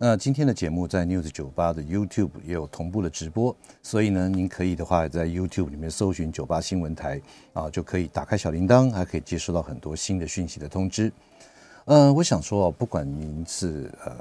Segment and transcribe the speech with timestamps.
[0.00, 7.20] 那今天的节目在 News 九八的 YouTube 也有同步的直播，所以呢，您可以的话在 YouTube 里面搜寻九八新闻台
[7.52, 11.12] 啊，就可以打开小铃铛，还可以接收到很多新的讯息的通知。
[11.86, 14.16] 嗯，我想说啊，不管您是呃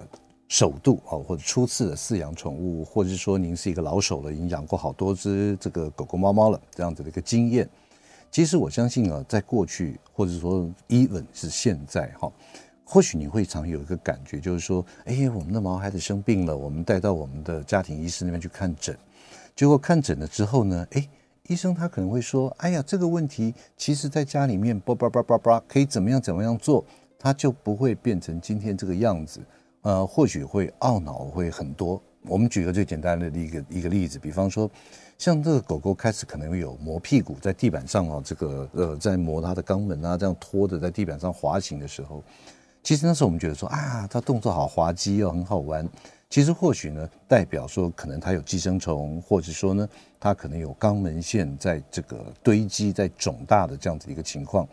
[0.47, 7.69] 首度啊，或者初次的饲养宠物，或者是说您是一个老手了，已经养过好多只这个狗狗猫猫了，这样子的一个经验，
[8.31, 12.31] 其实我相信啊，在过去或者说 even 是现在哈。
[12.89, 18.97] 或许你会常有一个感觉，就是说，哎，我们的毛孩子生病了，我们带到我们的家庭医师那边去看诊，
[19.53, 21.05] 结果看诊了之后呢，哎，
[21.47, 26.85] 医生他可能会说，哎呀，这个问题其实在家里面，叭叭叭叭叭，可以怎么样怎么样做，
[27.19, 29.41] 他就不会变成今天这个样子，
[29.81, 32.01] 呃，或许会懊恼会很多。
[32.21, 34.71] 我们举个最简单的一个一个例子，比方说，
[35.17, 42.23] 像这个狗狗开始可能会有磨屁股，在地板上啊，这个呃，在磨它的肛门啊，这样拖着在地板上滑行的时候。
[42.87, 45.85] 其实那时候我们觉得说啊，它动作好滑稽哦，很好玩。
[46.29, 54.65] 其实或许呢，代表说可能它有寄生虫，或者说呢，它可能有肛门腺在这个堆积、在肿大的这样子一个情况。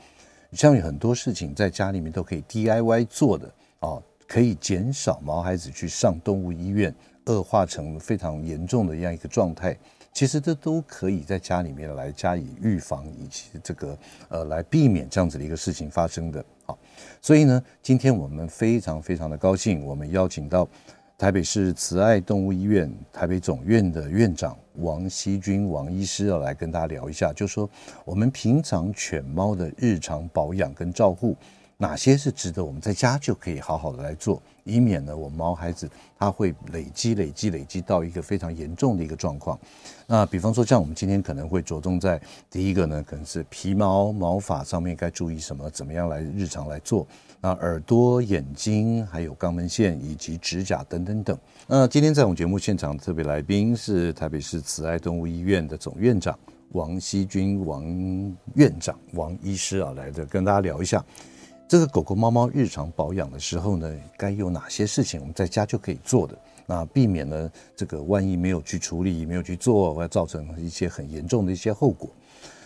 [0.53, 9.77] 像有很多事情在家里面都可以 DIY 做的啊，可以减少毛孩子去上动物医院，恶化成非常严重的这样一个状态。
[10.15, 13.99] 其实这都可以在家里面来加以预防，以及这个
[14.29, 16.43] 呃来避免这样子的一个事情发生的。
[16.67, 16.75] 啊，
[17.21, 20.69] 所以呢，今天我们非常非常的高兴，我们邀请到
[21.19, 27.69] 台北市慈爱动物医院台北总院的院长王希均王医师要来跟大家聊一下，就说
[28.05, 31.37] 我们平常犬猫的日常保养跟照护。
[31.85, 35.87] 哪些是值得我们在家就可以好好的来做，以免呢我们毛孩子
[36.19, 39.59] 他会累积累积累积到一个非常严重的一个状况。
[40.07, 42.19] 那比方说像我们今天可能会着重在
[42.51, 47.07] 第一个呢，可能是皮毛毛发上面该注意什么，怎么样来日常来做。
[47.43, 51.39] 那耳朵、眼睛，还有肛门线以及指甲等等等。
[51.67, 56.39] 那今天在我们节目现场特别来宾是台北市慈爱动物医院的总院长
[56.73, 57.85] 王希军王
[58.55, 61.05] 院长王医师啊，来的跟大家聊一下。
[61.67, 66.37] 这个狗狗、猫猫日常保养的时候呢，该有哪些事情我们在家就可以做的？
[66.67, 72.09] 那避免呢，这个万一没有去处理、没有去做，会造成一些很严重的一些后果。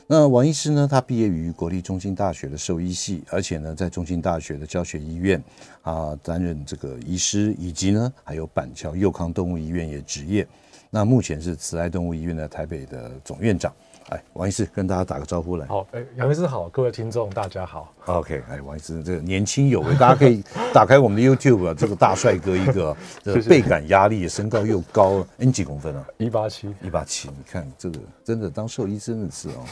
[0.06, 5.42] 那王医师呢，他毕业于国立中兴大学的兽医系，而且呢，在中兴大学的教学医院
[5.82, 10.46] 啊担任这个医师，以及呢，还有板桥佑康动物医院也执业。
[10.90, 13.72] 那目前是慈爱动物医院的台北的总院长。
[14.10, 15.66] 哎，王医师跟大家打个招呼来。
[15.66, 17.92] 好，哎，杨医师好，各位听众大家好。
[18.06, 20.42] OK，哎，王医师这个年轻有为，大家可以
[20.72, 26.06] 打开我们的 YouTube 啊，这个大帅哥一个， 这个倍感压力，身高又高，你几公分啊？
[26.16, 27.28] 一八七，一八七。
[27.28, 29.64] 你看这个真的当兽医真的是哦，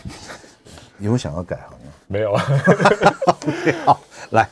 [0.98, 1.88] 有没有想要改行啊？
[2.06, 2.44] 没有啊。
[3.86, 4.00] 好，
[4.32, 4.46] 来，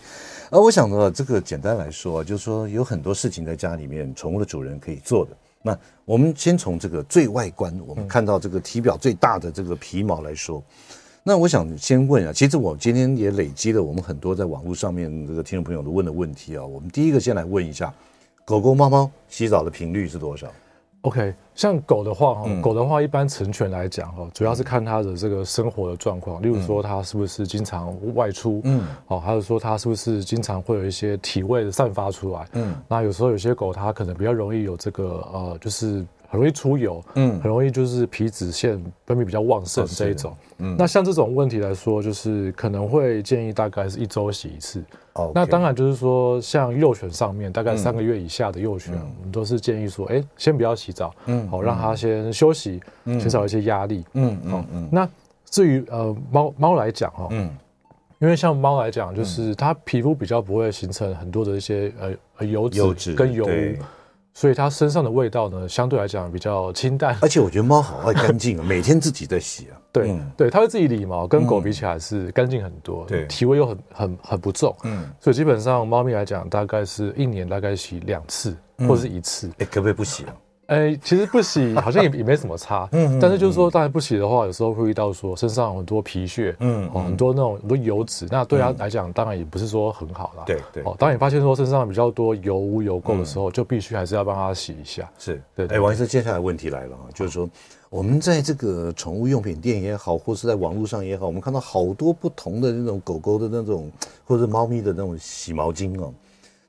[0.48, 5.36] 呃，我想呢，这个简单来说，就是说有很多事情在家里面，宠物的主人可以做的。
[5.66, 10.62] 那我们先从这个最外观，我们看到这个体表最大的这个皮毛来说。
[11.22, 16.62] 那我想先问啊，其实我今天也累积了我们很多在网络上面这个听众朋友的问的问题啊。
[16.62, 17.90] 我们第一个先来问一下，
[18.44, 20.52] 狗狗、猫猫洗澡的频率是多少
[21.00, 36.04] ？OK，像狗的话，哈，狗的话一般成犬来讲，哈，主要是看它的这个生活的状况，例如说它是不是经常外出，嗯，哦，还有说它是不是经常会有一些体味散发出来，嗯，那有时候有些狗它可能比较容易有这个呃，就是。
[36.28, 44.82] 很容易出油，嗯，很容易就是皮脂腺分泌比较旺盛这一种，嗯，那像这种问题来说，就是可能会建议大概是一周洗一次。
[45.14, 54.88] 哦，那当然就是说，像幼犬上面大概三个月以下的幼犬，我们都是建议说，哎，先不要洗澡，嗯，好，让它先休息，减少一些压力，嗯嗯嗯。
[54.90, 55.08] 那
[55.44, 57.48] 至于呃猫猫来讲哈，嗯，
[58.18, 61.92] 因为像猫来讲，就是它皮肤比较不会形成很多的一些
[62.38, 63.48] 呃油脂跟油污。
[64.34, 69.80] 所以它身上的味道呢，相对来讲比较清淡，而且我觉得猫好爱干净啊，每天自己在洗啊。
[69.94, 74.74] 对、嗯、对，它会自己理毛，跟狗比起来是干净很多，对、嗯，体味又很很很不重。
[74.82, 79.46] 嗯，所以基本上猫咪来讲，大概是一年大概洗两次或者是一次。
[79.50, 80.34] 哎、嗯，可不可以不洗啊？
[80.66, 90.44] 哎、欸，其实不洗好像也 也没什么差，嗯，但是就是说，当然不洗的话，有时候会遇到说身上很多皮屑，嗯，哦，很多那种很多油脂，那对他来讲，当然也不是说很好啦。
[90.46, 95.06] 对对，哦，当你发现说身上比较多油污油垢的时候，就必须还是要帮他洗一下。
[95.18, 95.66] 是，对。
[95.66, 97.46] 哎，王医生，接下来问题来了啊，就是说，
[97.90, 103.90] 我们在这个宠物用品店也好，或是在网络上也好，我们看到好多不同的那种狗狗的那种，
[104.24, 106.10] 或者猫咪的那种洗毛巾哦，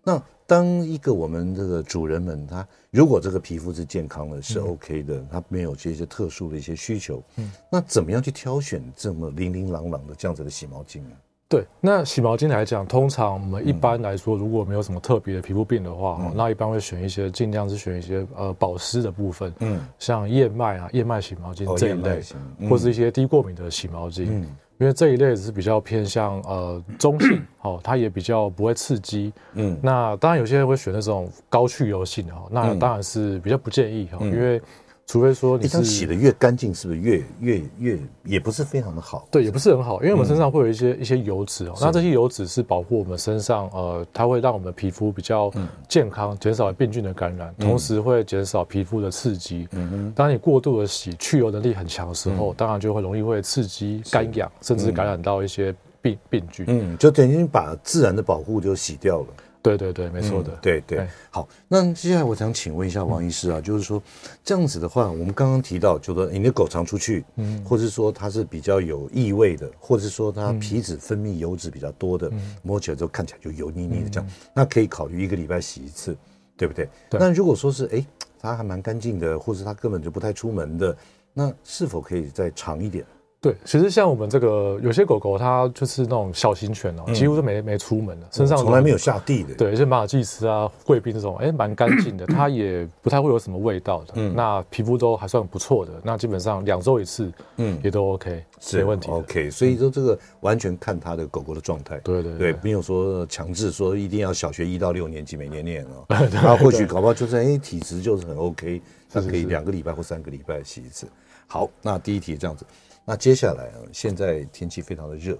[0.03, 0.21] 那。
[0.47, 11.09] 当一个我们这个主人们，他如果这个皮肤是健康的，是 OK 的，它没有这些特殊的一些需求，嗯，那怎么样去挑选这么琳琳琅琅的这样子的洗毛巾呢？
[11.49, 22.23] 对，那洗毛巾来讲，通常我们一般来说，如果没有什么特别的皮肤病的话，嗯、那一般会选一些尽量是选一些呃保湿的部分，嗯，像燕麦啊、燕麦洗毛巾这一类，
[22.59, 24.25] 嗯、或是一些低过敏的洗毛巾。
[24.29, 34.61] 嗯因为这一类是比较偏向呃 中性，哦，它也比较不会刺激，嗯，那当然有些人会选那种高去油性的，哦，那当然是比较不建议哈，因为。
[35.07, 39.27] 除非说你是洗的越干净，是不是越越越也不是非常的好？
[39.29, 41.75] 对，也不是很好，因为我们身上会有一些一些油脂哦。
[41.79, 45.51] 那这些油脂是保护我们身上，呃，它会让我们的皮肤比较
[45.87, 49.67] 健康，减少病菌的感染，同时会减少皮肤的刺激。
[49.73, 50.13] 嗯哼。
[50.15, 56.65] 当你过度的洗，去油能力很强的时候，当然就会容易会刺激干痒，甚至感染到一些病病菌。
[56.67, 59.27] 嗯，就等于把自然的保护就洗掉了。
[59.65, 60.51] 对对对，没错的。
[60.51, 64.01] 嗯、对对，对好，那接下来我想请问一下王医师啊，嗯、就是说
[64.43, 76.15] 这样子的话，我们刚刚提到，就说你的狗常出去，嗯，或者是说它是比较有异味的，或者是说它皮脂分泌油脂比较多的，嗯、摸起来之后看起来就油腻腻的这样，嗯、那可以考虑一个礼拜洗一次，
[76.55, 76.87] 对不对？
[77.09, 77.19] 对。
[77.19, 78.05] 那如果说是哎，
[78.39, 80.95] 它还蛮干净的，或者它根本就不太出门的，
[81.33, 83.03] 那是否可以再长一点？
[83.45, 89.53] 对，其实像我们这个有些狗狗，它就是那种小型犬哦，几乎都没没出门的，身上从来没有下地的。
[89.53, 94.13] 对，一些马尔济斯啊、贵宾这种，哎，蛮干净的，它也不太会有什么味道的。
[94.15, 98.43] 嗯，那皮肤都还算不错的，那基本上两周一次，嗯，也都 OK，
[98.73, 99.11] 没问题。
[99.11, 101.99] OK，所以说这个完全看它的狗狗的状态。
[101.99, 106.03] 对对对，没有说强制说一定要小学一到六年级每年练哦。
[106.33, 108.81] 那或许搞不好就是哎体质就是很 OK，
[109.13, 111.05] 那可以两个礼拜或三个礼拜洗一次。
[111.47, 112.65] 好，那第一题这样子。
[113.05, 115.37] 那接下来啊，现在天气非常的热，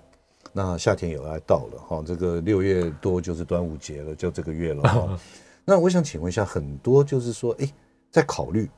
[0.54, 5.20] 那夏天也要到了哈，这个六月多就是端午节了，就这个月了哈。
[5.66, 7.68] 那我想请问一下，很多就是说，哎，
[8.12, 8.70] 在考虑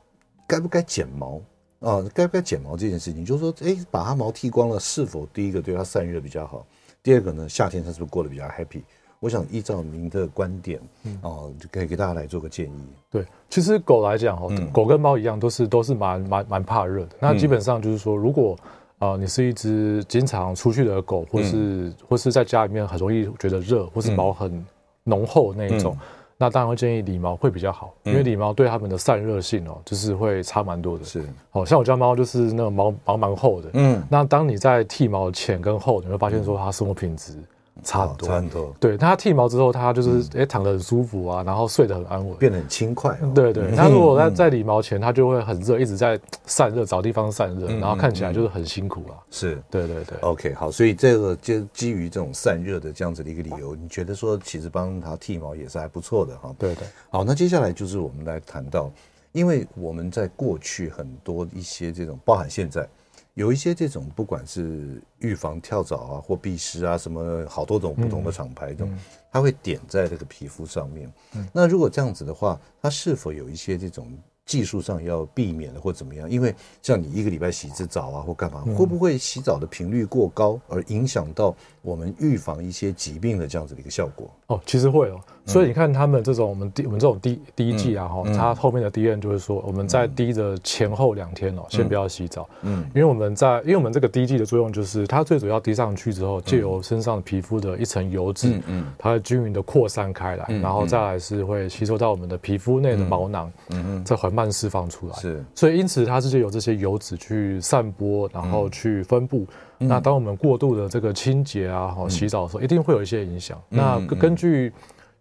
[0.47, 1.41] 该不该剪毛
[1.81, 2.01] 啊？
[2.13, 6.65] 该不该剪毛这件事情，就是说，哎，把它毛剃光了，是否第一个对它散热比较好？
[7.03, 8.83] 第二个呢，夏天它是不是过得比较 happy？
[9.19, 10.79] 我想依照您的观点，
[11.21, 12.87] 哦，就可以给大家来做个建议。
[13.09, 17.15] 对，其实狗来讲哈，狗跟猫一样，都是都是蛮蛮蛮怕热的。
[17.19, 18.55] 那基本上就是说，如果
[18.99, 24.63] 啊，你是一只经常出去的狗，或是或是在家里面很容易觉得热，或是毛很
[25.03, 25.97] 浓厚那一种，
[26.37, 31.03] 那当然会建议理毛会比较好，因为理毛对它们的散热性哦，就是会差蛮多的。
[31.03, 37.35] 是，好像我家猫就是那个毛毛蛮厚的，嗯，那当你在剃毛前跟后，你会发现说它生活品质。
[37.83, 38.75] 差很多，差很多。
[38.79, 43.17] 对，它剃毛之后，它就是哎躺得很舒服啊，然后睡得很安稳，变得很轻快。
[43.33, 49.15] 对对，它如果在在理毛前，它就会很热，一直在散热，找地方散热，然后看起来就是很辛苦啊。
[49.31, 50.17] 是，对对对。
[50.21, 56.53] OK，好，所以这个就基于这种散热的这样子的一个理由，你觉得说其实帮它剃毛也是还不错的哈。
[56.57, 56.87] 对对。
[57.09, 58.91] 好，那接下来就是我们来谈到，
[59.31, 62.87] 因为我们在过去很多一些这种，包含现在。
[63.37, 68.97] 有一些这种，不管是预防跳蚤啊，或蜱虱啊，什么好多种不同的厂牌，这种
[69.31, 71.07] 它会点在这个皮肤上面。
[71.53, 74.11] 那如果这样子的话，它是否有一些这种？
[74.47, 76.31] 技术上要避免的或怎么样？
[76.31, 81.53] 因为像你一个礼拜洗一次澡啊，或干嘛，会不会洗澡的频率过高而影响到
[81.87, 84.29] 我们预防一些疾病的这样子的一个效果？
[84.47, 85.19] 哦，其实会哦。
[85.45, 92.49] 所以你看他们这种我们滴我们这种滴滴剂啊哈，它后面的 D N 就是说我们在滴的前后两天哦，先不要洗澡。
[92.63, 105.15] 嗯，因为我们在因为我们这个滴剂的作用就是它最主要滴上去之后，借由身上的皮肤的一层油脂，嗯，它会均匀的扩散开来，然后再来是会吸收到我们的皮肤内的毛囊，嗯嗯，再缓慢释放出来。
[105.15, 109.47] 是，所以因此它是就有这些油脂去散播，然后去分布。
[109.77, 113.61] 那当我们过度的这个清洁啊，哈，洗澡的时候，一定会有一些影响。
[113.69, 114.71] 那根据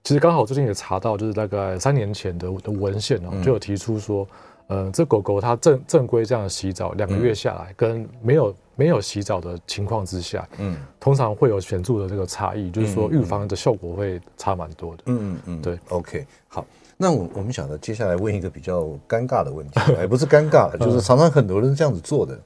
[0.02, 4.26] 其实刚好最近也查到，就是大概三年前的的文献哦，就有提出说，
[4.68, 15.02] 呃，这狗狗它正正规这样洗澡两个月下来，跟没有没有洗澡的情况之下，嗯，通常会有显著的这个差异，就是说预防的效果会差蛮多的。
[15.06, 15.40] 嗯嗯。
[15.46, 15.78] 嗯，对。
[15.88, 16.64] OK，好，
[16.96, 22.38] 那我我们想着接下来问一个比较尴尬的问题，也不是尴尬了，就是常常很多人这样子做的，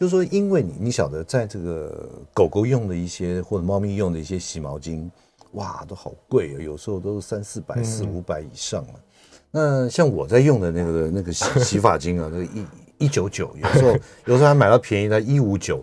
[0.00, 5.08] 就是说，因为你你晓得在这个狗狗用的一些或者猫咪用的一些洗毛巾。
[5.54, 6.62] 哇，都好贵啊！
[6.62, 8.94] 有时候都是三四百、四五百以上了。
[9.50, 12.66] 那像我在用的那个那个洗洗发精啊，那个一
[12.98, 13.90] 一九九，有时候
[14.26, 15.82] 有时候还买到便宜的，一五九。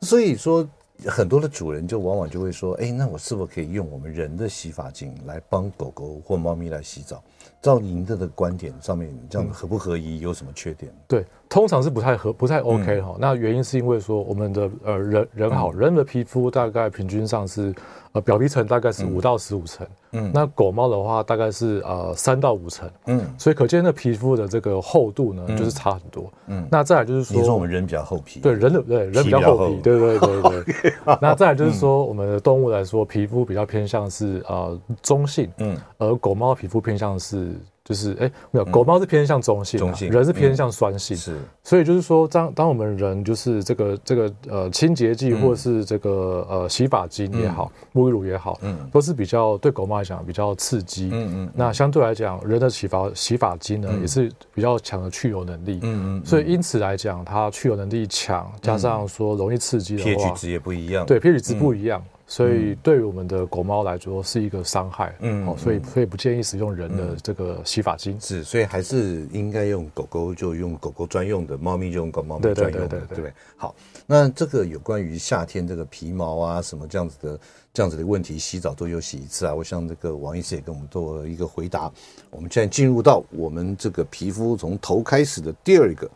[0.00, 0.66] 所以说，
[1.04, 7.22] 很多的主人就往往就会说，哎，那我是否可以用我们人的洗发精来帮狗狗或猫咪来洗澡？
[7.60, 10.20] 照您的的观点上面，这样合不合宜？
[10.20, 10.90] 有什么缺点？
[11.06, 13.18] 对，通常是不太合，不太 OK 哈、嗯。
[13.20, 17.72] 那原因是因为说，我们的呃人人好，嗯、人的皮肤大概平均上是
[18.12, 26.66] 呃表皮层大概是五到十五层，嗯，那狗猫的话大概是呃三到五层，嗯，所以可见的皮肤的这个厚度呢，就是差很多，嗯。
[26.70, 30.62] 那再来就是说，你说我们人比较厚皮，对人的对人比较厚皮，对对对对。
[30.62, 37.52] Okay, 那再来就是说，我们的动物来说，皮肤比较偏向是呃中性，嗯，而狗猫皮肤偏向是。
[37.84, 62.02] 就是哎，没有狗猫是偏向中性，中性人是偏向酸性，是，所以就是说，当当我们人就是这个这个呃清洁剂或者是这个呃洗发精也好，沐浴乳也好，嗯，都是比较对狗猫来讲比较刺激，嗯嗯，那相对来讲，人的洗发洗发精呢也是比较强的去油能力，嗯嗯，所以因此来讲，它去油能力强，加上说容易刺激的话，pH 值也不一样，对，pH 值不一样。
[62.26, 73.74] 所以对于我们的狗猫来说是一个伤害，嗯，哦，所以所以不建议使用人的这个洗发精，是，所以还是应该用狗狗就用狗狗专用的，猫咪就用狗猫咪专用的，对对对，好，
[74.06, 77.40] 那这个有关于夏天这个皮毛啊什么这样子的
[77.74, 81.92] 这样子的问题，洗澡都有洗一次啊，我想这个王医师也跟我们做了一个回答。
[82.30, 86.10] 我们现在进入到我们这个皮肤从头开始的第二个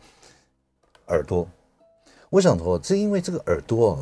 [1.09, 1.47] 耳朵，
[2.31, 4.01] 我想说，这因为这个耳朵啊。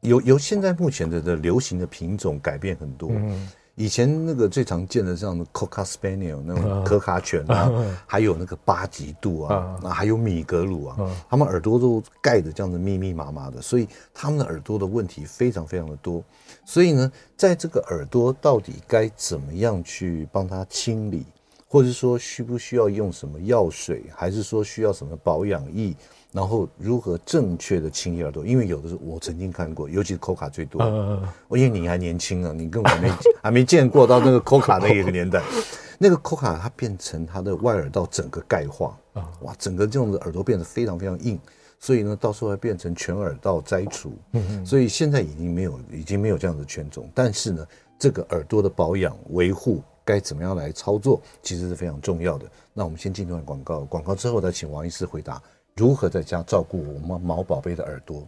[0.00, 3.48] 由由现在目前的的流行的品种改变很多，嗯。
[3.78, 7.70] 以前那个最常见的像 Cocker Spaniel 那种可卡犬啊，
[8.08, 10.96] 还有那个巴吉度啊，那还有米格鲁啊，
[11.28, 16.24] 他们耳朵都盖得这样子密密麻麻的，所以他们的耳朵的问题非常非常的多。
[16.64, 21.26] 所以呢，在这个耳朵到底该怎么样去帮它清理，
[21.68, 25.94] 或者说需不需要用什么药水，还是说需要什么保养液？
[26.32, 28.44] 然后如何正确的清理耳朵？
[28.44, 30.82] 因为有的时候我曾经看过，尤其是 Coca 最多。
[30.82, 31.58] 嗯嗯。
[31.58, 33.10] 因为你还年轻啊，你根本还没
[33.42, 35.42] 还没见过到那个 Coca 那个年代，
[35.98, 38.98] 那个 Coca 它变成它的外耳道整个钙化，
[39.40, 41.38] 哇，整个这种的耳朵变得非常非常硬，
[41.80, 44.12] 所以呢，到时候会变成全耳道摘除。
[44.32, 44.66] 嗯嗯。
[44.66, 47.66] 所以现在已经没有已经没有这样的犬种，但是呢，
[47.98, 52.44] 这个耳朵的保养维护该怎么样来操作，其实是非常重要的。
[52.74, 55.42] 那我们先进段广告，广告之后再请王医师回答。
[55.76, 58.26] 如何在家照顾我们毛宝贝的耳朵？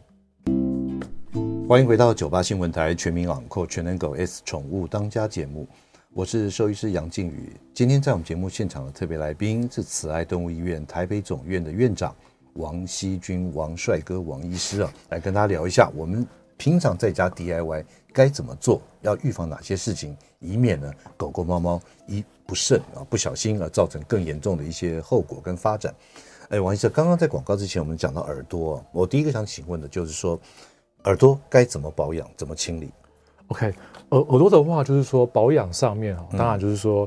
[1.67, 5.67] 欢迎回到九八新闻台全民昂扣全能狗 S 宠物当家节目，
[6.13, 7.51] 我是兽医师杨靖宇。
[7.73, 12.15] 今天在我们节目现场的特别来宾是慈爱动物医院台北总院的院长
[12.53, 16.27] 王希军王帅哥王医师啊，来跟大家聊一下我们
[16.59, 25.95] 平常在家 DIY 该怎么做，要预防哪些事情，以免呢狗狗猫猫一不慎啊不小心而造成更严重的一些后果跟发展。
[26.49, 30.41] 哎，王医生，刚刚在广告之前，我们讲到耳朵，我第一个想请问的就是说，
[31.05, 32.91] 耳朵该怎么保养，怎么清理
[33.49, 33.67] ？OK，
[34.11, 37.07] 耳耳朵的话，就是说保养上面哈，当然就是说，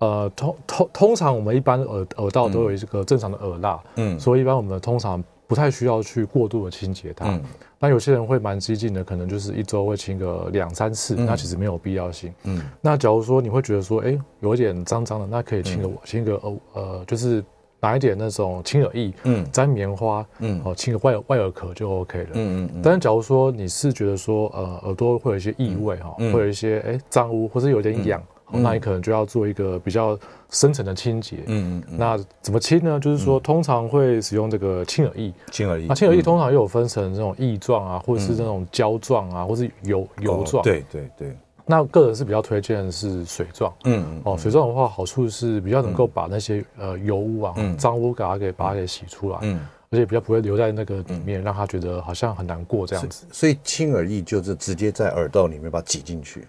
[0.00, 7.28] 嗯、呃，通通通常我们一般耳耳道都有一个正常的耳蜡，嗯，所以一般我们通常不太需要去过度的清洁它。
[7.28, 7.40] 嗯、
[7.78, 12.34] 那有些人会蛮激进的，可能就是一周会清个两三次，嗯、那其实没有必要性。
[12.42, 17.44] 嗯，那假如说你会觉得说，哎，有点脏脏的，那可以清个、嗯、清个呃呃，就是。
[17.80, 22.80] 拿一点那种清耳液，嗯，沾棉花，嗯，哦，清个外外耳壳就 OK 了，嗯嗯嗯。
[22.82, 28.22] 但是假如说你是觉得说，呃，耳朵会有一些异味哈，会有一些哎脏污，或是有点痒，
[28.52, 30.18] 那你可能就要做一个比较
[30.50, 31.96] 深层的清洁，嗯嗯。
[31.96, 33.00] 那怎么清呢？
[33.00, 35.86] 就是说通常会使用这个清耳液，清耳液。
[35.88, 41.36] 那清耳液通常又有分成这种液状啊，或者是那种胶状啊，或是油油状，对对对。
[41.66, 53.26] 那个人是比较推荐是水状，嗯，哦，水状的话好处是比较能够把那些呃油污啊、脏污给它给把它给洗出来，嗯，而且比较不会留在那个里面，让他觉得好像很难过这样子。
[53.30, 56.46] 所以轻耳易就是直接在耳道里面把它挤进去，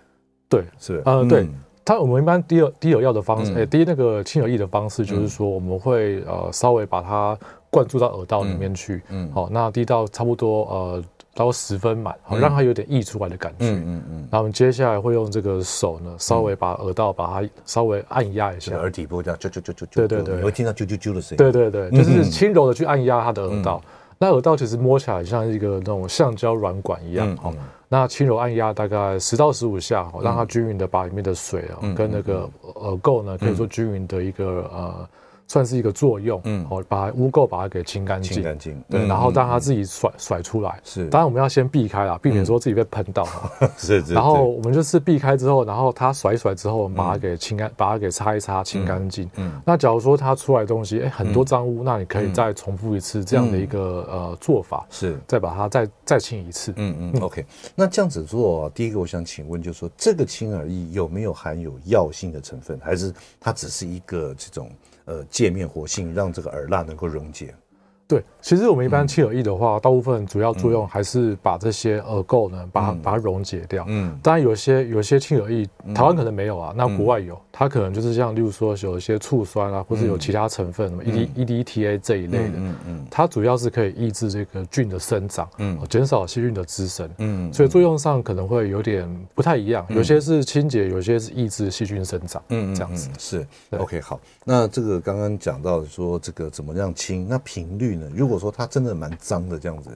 [0.49, 1.47] 对，是，呃，对，
[1.85, 7.37] 它我们一般滴耳滴耳药的方式，哎，滴那个清耳液的方式就是说我们会呃稍微把它
[7.69, 11.03] 灌注到耳道里面去，嗯，好，那滴到差不多呃。
[11.33, 13.65] 到十分满，好让它有点溢出来的感觉。
[13.65, 14.27] 嗯嗯嗯。
[14.29, 18.75] 那我们接下来会用这个手呢，稍微把耳道把它稍微按压一下。
[18.75, 19.87] 耳底部这样啾啾啾啾啾。
[19.93, 20.35] 对对对。
[20.35, 21.37] 你会听到啾啾啾的声音。
[21.37, 23.81] 对对对，就是轻柔的去按压它的耳道。
[24.17, 27.35] 那耳道其实摸起来像一个那种橡胶软管一样。
[27.37, 27.53] 好，
[27.87, 35.09] 那轻柔按压大概十到十五下，好让它均匀的把里面的水啊跟那个耳垢呢，可以说均匀的一个呃。
[35.51, 40.79] 算是一个作用，嗯，好，把污垢把它给清干净，清干净，对，然后让它自己甩甩出来。
[40.81, 43.27] 是，当然我们要先避开啦，避免说自己被喷到。
[43.77, 49.29] 是，然后我们就是避开之后，然后它甩一甩之后，把它给清干，把它给擦一擦，清干净。
[49.35, 56.73] 嗯，那假如说它出来的东西，哎，很多脏污，那你可以再重复一次这样的一个呃做法，是，再把它再再清一次。
[56.77, 57.45] 嗯嗯，OK。
[57.75, 64.71] 那这样子做，第一个我想请问，就是说这个轻而易有没有含有药性的成分，还是它只是一个这种？
[65.05, 67.55] 呃，界面活性让这个耳蜡能够溶解。
[68.11, 73.85] 对，其实我们一般清耳液的话，大部分主要作用还是把这些耳垢呢，把它把它溶解掉。
[73.87, 75.65] 嗯，当然有些有些清耳液，
[75.95, 82.53] 台湾可能没有啊，那国外有，它可能就是像例如说有一些醋酸啊，或者有其他成分，什么 E D E D T A 这一类的。
[82.57, 87.09] 嗯嗯，它主要是可以抑制这个菌的生长，嗯，减少细菌的滋生。
[87.19, 92.43] 嗯，所以作用上可能会有点不太一样，有些是清洁，有些是抑制细菌生长。
[92.49, 93.09] 嗯，这样子。
[93.17, 93.47] 是。
[93.77, 94.19] OK 好。
[94.43, 98.11] 那这个刚刚讲到说这个怎么样清，那频率呢？
[98.13, 99.89] 如果说它真的蛮脏的这样子。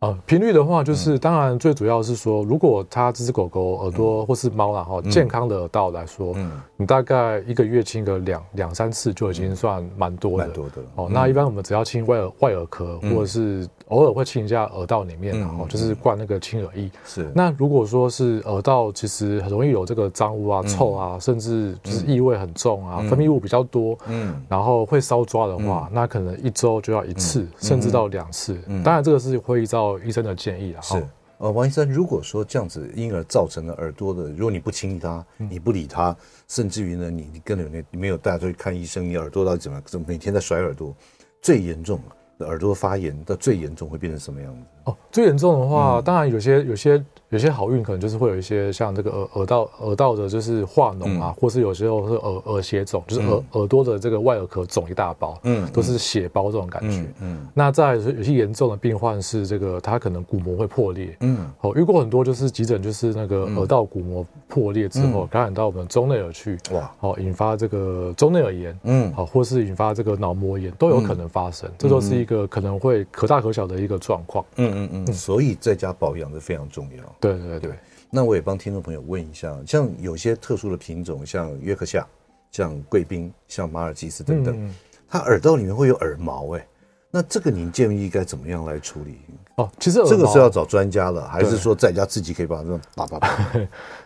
[0.00, 10.76] 呃，频率的话，就是当然最主要是说，如果它这只狗狗耳朵或是猫啦哈，健康的耳道来说，嗯，你大概一个月清个两两三次就已经算蛮多的，蛮多的。
[10.94, 16.90] 哦，那一般我们只要清外耳外耳壳，或者是偶尔会清一下耳道里面，然后就是灌那个清耳液。
[17.04, 17.30] 是。
[17.34, 28.58] 那如果说是耳道其实很容易有这个脏污啊、臭啊，甚至就是异味很重啊，分泌物比较多，嗯，然后会搔抓的话，那可能一周就要一次，甚至到两次。
[28.82, 29.90] 当然这个是会依照。
[30.00, 31.06] 医生的建议啊，是
[31.38, 36.16] 呃，王医生，如果说这样子，婴儿造成了耳朵的，如果你不清理它，你不理它，
[36.48, 39.82] 甚至于呢，你你根本没有带他去看医生，你耳朵到底怎么样？
[39.84, 40.94] 怎么每天在甩耳朵？
[41.42, 42.16] 最严重的
[42.46, 44.60] 耳朵发炎到最严重会变成什么样子？
[44.84, 47.02] 哦，最严重的话，当然有些有些。
[47.30, 77.16] 有些好运可能就是会有一些像这个耳耳道耳道的，就是化脓啊，或是有时候是耳耳血肿，就是耳耳朵的这个外耳壳肿一大包，嗯，都是血包这种感觉，嗯，那在有些严重的病患是这个，他可能鼓膜会破裂，嗯，哦，遇过很多就是急诊就是那个耳道鼓膜破裂之后感染到我们中内耳去，哇，哦，引发这个中内耳炎，嗯，好，或是引发这个脑膜炎都有可能发生，这都是一个可能会可大可小的一个状况，嗯嗯嗯，所以在家保养是非常重要。
[77.20, 77.78] 对对对，
[78.10, 82.06] 那我也帮听众朋友问一下，像有些特殊的品种，像约克夏、
[82.50, 84.74] 像贵宾、像马尔济斯等等，嗯、
[85.08, 86.66] 它耳道里面会有耳毛，哎，
[87.10, 89.18] 那这个您建议该怎么样来处理？
[89.60, 93.28] 哦，其实这个是要找专家的，还是说在家自己可以把它这种拔拔拔？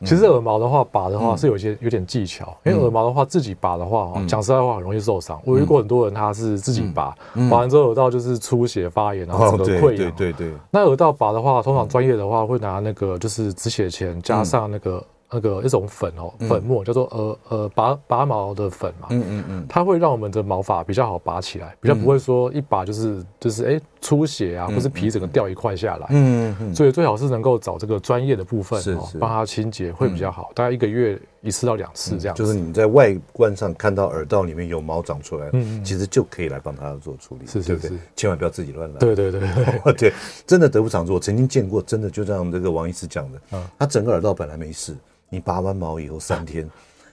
[0.01, 5.41] 其实耳毛的话，拔的话是有些有点技巧，因为耳毛的话自己拔的话，讲实在话很容易受伤。
[5.45, 7.15] 我遇过很多人，他是自己拔，
[7.51, 9.97] 拔完之后耳道就是出血发炎，然后整个溃疡。
[9.97, 10.53] 对对对。
[10.71, 15.03] 那耳道拔的话，通常专业的话会拿那个就是止血钳加上那个。
[15.31, 32.35] 那个一种粉哦，粉末叫做呃呃拔拔毛的粉嘛，嗯嗯嗯，它会让我们的毛发比较好拔起来，比较不会说一拔就是就是哎出血啊，或是皮整个掉一块下来，嗯嗯，所以最好是能够找这个专业的部分哦，帮它清洁会比较好，大概一个月一次到两次这样。
[32.35, 38.99] 就是你在外观上看到耳道里面有毛长出来，嗯，其实就可以来帮他做处理，是是是，千万不要自己乱来。
[38.99, 39.41] 对对对
[39.95, 40.13] 对，
[40.47, 41.13] 真的得不偿失。
[41.13, 43.41] 我曾经见过，真的就像这个王医师讲的，
[43.79, 44.97] 他整个耳道本来没事。
[45.31, 46.69] 你拔完毛以后三天，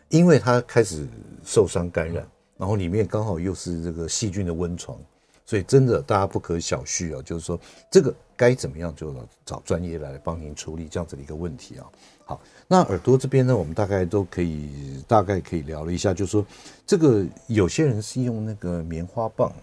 [0.09, 1.07] 因为他开始
[1.43, 4.95] 受伤感染，然后里面刚好又是这个细菌的温床，
[5.43, 7.21] 所以真的大家不可小觑啊！
[7.25, 9.13] 就是说这个该怎么样就
[9.45, 11.85] 找专业来帮您处理这样子的一个问题啊。
[12.25, 16.43] 好，那耳朵这边呢，我们大概都可以大概可以聊了一下，就是说
[16.83, 19.53] 这个有些人是用那个棉花棒，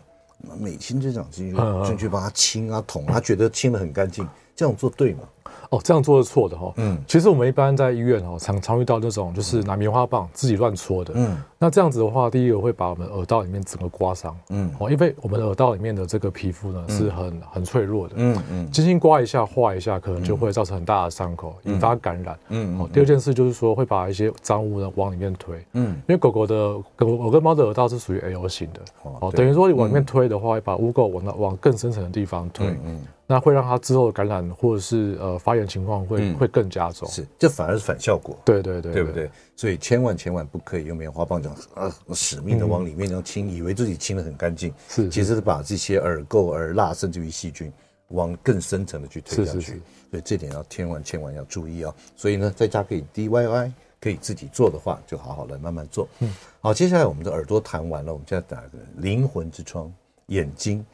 [0.61, 5.29] 每清这长进去进去帮他清啊捅，他觉得清得很干净，这样做对吗？
[5.70, 6.72] 哦，这样做是错的哈。
[6.76, 11.12] 嗯，其实我们一般在医院哦，常常遇到那种就是拿棉花棒自己乱戳的。
[11.14, 14.35] 嗯，那这样子的话，第一个会把我们耳道里面整个刮伤。
[14.48, 18.14] 嗯，哦，因为我们的耳道里面的这个皮肤呢是很很脆弱的。
[18.16, 22.38] 嗯嗯，轻轻刮一下、划一下，可能就会造成很大的伤口，引发感染。
[22.48, 25.62] 嗯，哦，第二件事就是说会把一些脏污呢往里面推。
[25.74, 28.81] 嗯，因为狗狗的狗狗跟猫的耳道是属于 L 型的。
[29.20, 32.66] 哦，等于说你往里面推的话，会把污垢往往更深层的地方推。
[32.87, 32.98] 嗯。
[33.31, 38.38] 那会让它之后的感染或者是呃发炎情况会会更加重，是，这反而是反效果。
[38.44, 39.31] 对对对，对不对？
[39.57, 47.73] 所以千万千万不可以用棉花棒这样啊，使命的往里面这样清，以为自己清的很干净，是，其实是把这些耳垢、耳蜡甚至于细菌
[48.09, 49.81] 往更深层的去推下去。
[50.11, 51.94] 所以这点要千万千万要注意啊。
[52.16, 56.09] 所以呢，在家可以 DIY，可以自己做的话，就好好的慢慢做。
[56.21, 59.92] 嗯，好，接下来我们的耳朵谈完了，我们现在打个灵魂之窗，
[60.29, 60.85] 眼睛。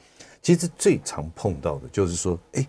[0.42, 2.66] 其实最常碰到的就是说，哎，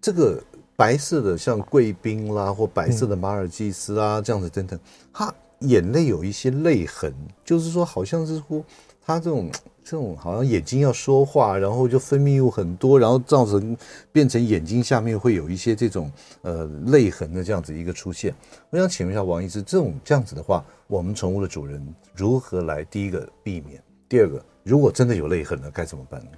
[0.00, 0.42] 这个
[0.78, 4.78] 白色的像贵宾啦，或白色的马尔济斯啊，这样子等等，
[5.12, 7.12] 它眼泪有一些泪痕，
[7.44, 8.64] 就是说好像是说
[9.04, 9.50] 他这种
[9.82, 13.76] 这种好像眼睛要说话，然后就分泌物很多，然后造成
[14.12, 16.08] 变成眼睛下面会有一些这种
[16.42, 18.32] 呃泪痕的这样子一个出现。
[18.70, 23.82] 我想请问一下王医师，这种这样子的话，我们宠物的主人如何来第一个避免？
[24.08, 26.30] 第二个，如果真的有泪痕了，该怎么办呢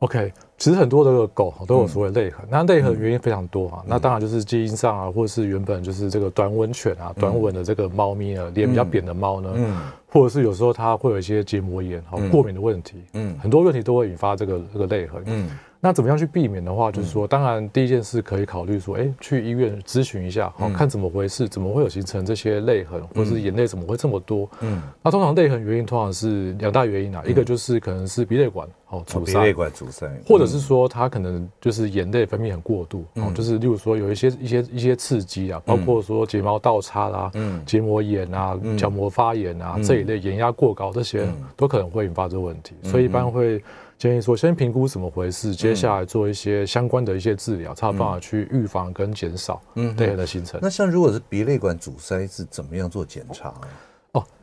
[0.00, 3.78] ？OK，其实很多的狗都有所谓泪痕，嗯、那泪痕原因非常多啊。
[3.80, 9.76] 嗯、那当然就是基因上啊，或者是原本就是这个短吻犬啊、嗯、短吻的这个猫咪啊，脸比较扁的猫呢，嗯，
[10.10, 15.50] 或者是有时候它会有一些结膜炎、好过敏的问题，嗯，很多问题都会引发这个这个泪痕，嗯。
[15.80, 24.50] 那怎么样去避免的话，就是说，当然第一件事可以考虑说，哎，去医院咨询一下，好看怎么回事，怎么会有形成这些泪痕，或者是眼泪怎么会这么多？
[24.60, 41.24] 嗯，那通常泪痕原因通常是两大原因啊，一个就是可能是鼻泪管哦阻塞，鼻泪管阻塞，或者是说它可能就是眼泪分泌很过度，哦，就是例如说有一些一些一些刺激啊，包括说睫毛倒插啦，嗯，结膜炎啊，角膜发炎啊这一类，眼压过高这些
[41.56, 43.62] 都可能会引发这个问题，所以一般会。
[43.98, 50.60] 建议说，先评估怎么回事，接下来做一些相关的一些治疗，才有办法去预防跟减少泪痕的形成。
[50.62, 53.50] 那像如果是鼻泪管阻塞，是怎么样做检查？
[53.50, 53.66] 鼻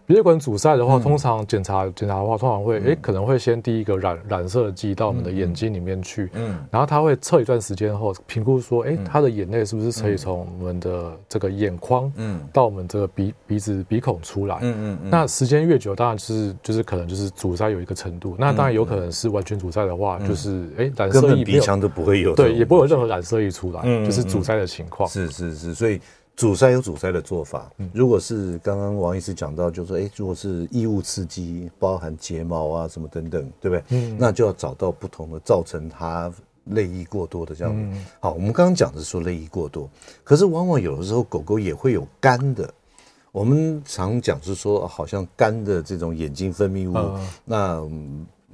[0.08, 26.00] 泪管阻塞的话，通常检查检查的话，通常会诶可能会先第一个染染色剂到我们的眼睛里面去，嗯，然后他会测一段时间后评估说，诶他的眼泪是不是可以从我们的这个眼眶，嗯，到我们这个鼻鼻子鼻孔出来，嗯嗯，那时间越久，当然就是就是可能就是阻塞有一个程度，那当然有可能是完全阻塞的话，就是诶染色液鼻腔都不会有，对，也不会有任何染色液出来，就是阻塞的情况，是是是，所以。
[26.36, 33.84] 阻塞有阻塞的做法，如果是刚刚王医师讲到，就是说，哎，如果是异物刺激，包含睫毛啊什么等等，对不对？
[33.90, 36.30] 嗯，那就要找到不同的造成它
[36.66, 39.90] 泪液过多的这样好，我们刚刚讲的是说泪液过多，
[40.24, 42.74] 可是往往有的时候狗狗也会有干的。
[43.32, 47.90] 我们常讲是说，好像干的这种眼睛分泌物，嗯、那。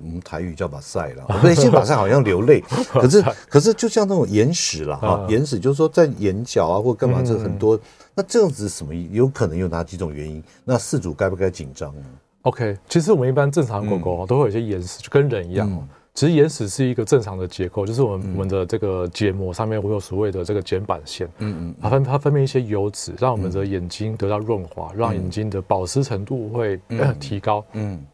[0.03, 2.61] 我们台语叫把赛了，对，先把赛好像流泪，
[2.91, 7.79] 可是可是就像那种眼屎了哈，眼屎就是说在眼角啊或干嘛这很多，
[8.15, 8.93] 那这样子什么？
[9.11, 10.43] 有可能有哪几种原因？
[10.65, 12.01] 那饲主该不该紧张呢
[12.43, 15.87] ？OK，其实我们一般正常狗狗都会有一些眼屎，就跟人一样。
[16.13, 26.77] 其实眼屎是一个正常的结构，就是我们我们的这个结膜上面会有所谓的这个睑板腺，嗯嗯，它分它分泌一些油脂，让我们的眼睛得到润滑，让眼睛的保湿程度会
[27.17, 28.05] 提高，嗯。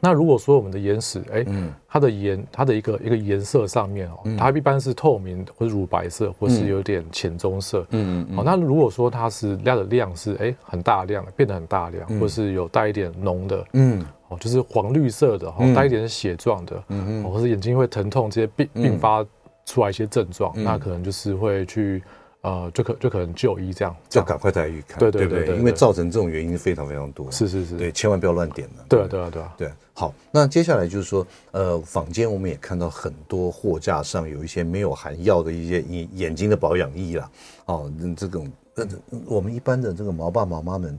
[0.00, 1.44] 那如果说我们的眼屎，哎，
[1.88, 19.24] 它的颜，它的一个一个颜色上面哦，它一般是透明或者乳白色，或是有点浅棕色，嗯嗯，好，那如果说它是它的量是哎很大量，变得很大量，或是有带一点浓的，嗯，哦，就是黄绿色的，哈，带一点血状的，嗯嗯，或是眼睛会疼痛这些并并发
[19.64, 22.02] 出来一些症状，那可能就是会去。
[22.46, 29.72] 呃，就可就可能就医这样，就赶快带医看，对对对对，因为造成这种原因非常非常多，是是是，对，千万不要乱点了，对啊对啊对啊，对。
[29.92, 37.28] 好，那接下来就是说，呃，坊间我们也看到很多货架上有一些没有含药的一些眼眼睛的保养液啦，
[37.64, 38.86] 哦，这种呃，
[39.26, 40.96] 我们一般的这个毛爸毛妈们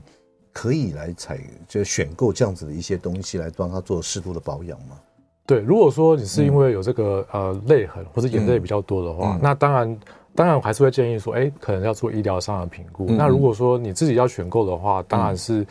[0.52, 4.98] 可以来采就选购这样子的一些东西来帮他做适度的保养吗？
[5.46, 9.98] 对，如果说你是因为有这个呃泪痕或者眼泪比较多的话，那当然。
[10.38, 13.06] 当然，我还是会建议说，哎，可能要做医疗上的评估。
[13.08, 15.62] 嗯、那如果说你自己要选购的话，当然是，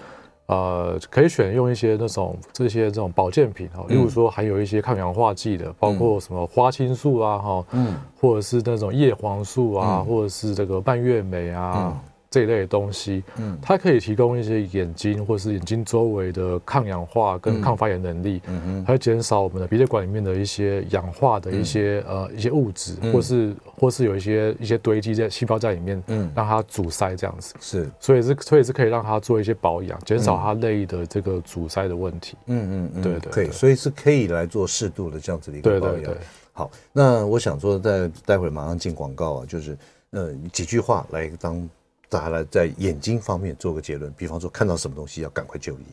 [0.47, 11.73] 嗯、呃，可以选用一些那种这些这种保健品哈，例如说含有一些抗氧化剂的，包括什么花青素啊哈，嗯，或者是那种叶黄素啊，嗯、或者是这个蔓越莓啊。
[11.77, 11.99] 嗯
[12.37, 36.17] 这一类的东西，嗯，它可以提供一些眼睛或是眼睛周围的抗氧化跟抗发炎能力，嗯嗯，还会减少我们的鼻泪管里面的一些氧化的一些呃一些物质，或是或是有一些一些堆积在细胞在里面，嗯，让它阻塞这样子，是，所以是所以是可以让它做一些保养，减少它内的这个阻塞的问题，嗯嗯，对对，可以，所以是可以来做适度的这样子的一个保养，对对对。
[36.53, 39.75] 好，那我想说，在待会儿马上进广告啊，就是
[40.11, 41.67] 呃几句话来当。
[42.09, 45.85] 再来在眼睛方面做个结论，比方说看到什么东西要赶快就医。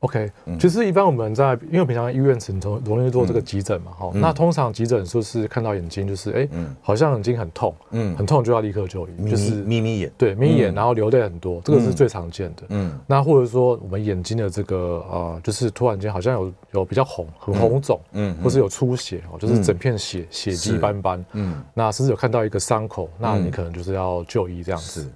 [0.00, 6.48] OK，其实一般我们在，因为平常医院很容容易做这个急诊嘛，哈，那通常急诊就是看到眼睛就是，哎，
[6.80, 25.06] 好像眼睛很痛，嗯，很痛就要立刻就医，就是眯眯眼，对，眯眼，然后流泪很多，这个是最常见的，嗯，那或者说我们眼睛的这个呃，就是突然间好像有有比较红，很红肿，嗯，或是有出血哦，就是整片血血迹斑斑，嗯，那甚至有看到一个伤口，那你可能就是要就医这样子。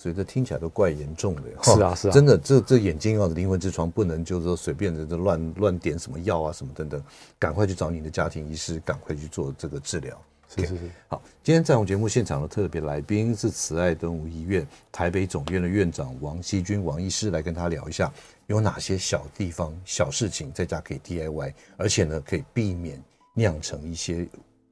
[0.00, 7.04] 所以这听起来都怪严重的，是啊是啊，真的这这眼睛啊灵魂之窗不能就是说随便的这乱乱点什么药啊什么等等，
[7.38, 10.18] 赶快去找你的家庭医师，赶快去做这个治疗。
[10.48, 10.90] 是是是。
[11.06, 18.10] 好，今天在我们节目现场的特别来宾是慈爱动物医院台北总院的院长王希均王医师，来跟他聊一下
[18.46, 22.98] 有哪些小地方、小事情在家可以 DIY，而且呢可以避免
[23.34, 24.26] 酿成一些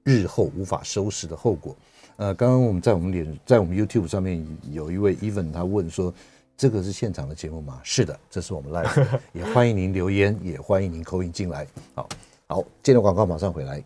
[0.05, 1.77] 日后无法收拾的后果。
[2.18, 6.12] 呃，刚刚我们在我们脸在我们 YouTube 上面有一位 Even 他问说，
[6.57, 7.81] 这个是现场的节目吗？
[7.85, 11.64] 是的，这是我们 Live， 也欢迎您留言，也欢迎您 call in 进来。
[11.94, 12.09] 好，
[12.48, 13.81] 好，接着广告马上回来。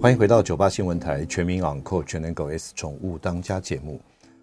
[0.00, 4.00] 欢迎回到九八新闻台全民昂购全能狗 S 宠物当家节目，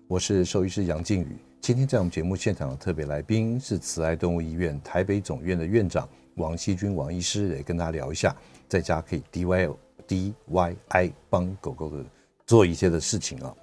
[0.07, 1.35] 我是兽医师杨靖宇。
[1.61, 8.35] 今天在我们节目现场的特别来宾是慈爱动物医院台北总院的院长王希君王医师，也跟大家聊一下
[8.69, 9.75] 在家可以 DIY
[10.07, 12.05] DIY 帮狗狗的
[12.45, 13.53] 做一些的事情啊。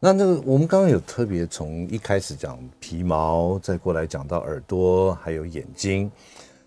[0.00, 6.10] 那那个我们刚刚有特别从一开始讲皮毛，再过来讲到耳朵，还有眼睛。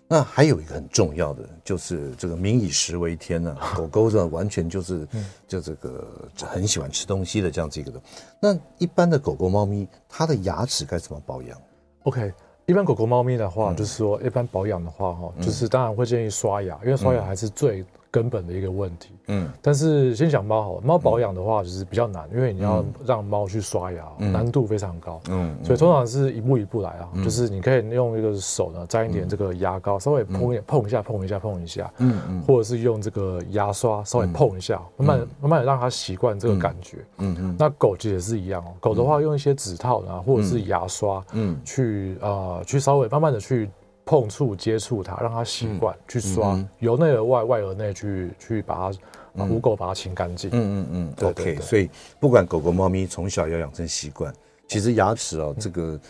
[0.08, 5.06] 那还有一个很重要的，就是这个民以食为天呢、啊， 狗狗呢完全就是
[5.48, 8.00] 就这个很喜欢吃东西的这样子一个的。
[8.40, 11.60] 那一般的狗狗、猫咪，它的牙齿该怎么保养
[12.04, 12.32] ？OK，
[12.66, 17.84] 一般狗狗、猫咪的话，就是说一般保养的话，哈，就是当然会建议刷牙，因为刷牙还是最。
[18.10, 37.36] 根本的一个问题，嗯，但是先讲猫好，猫保养的话就是比较难，因为你要让猫去刷牙，难度非常高，嗯，所以通常是一步一步来啊，就是你可以用一个手呢沾一点这个牙膏，稍微碰一碰一下，碰一下，碰一下，嗯嗯，或者是用这个牙刷稍微碰一下，慢慢慢慢的让它习惯这个感觉，嗯。
[37.38, 43.68] 嗯，那狗其实也是一样哦，狗的话用一些指套啊，或者是牙刷，嗯，去啊去稍微慢慢的去。
[44.06, 48.98] 碰触接触它，让它习惯去刷，由内而外，外而内去去把它
[49.36, 50.48] 把污垢把它清干净。
[50.50, 51.62] 嗯嗯嗯对对对，OK。
[51.62, 51.90] 所以
[52.20, 54.32] 不管狗狗、猫咪，从小要养成习惯。
[54.68, 56.00] 其实牙齿哦，这个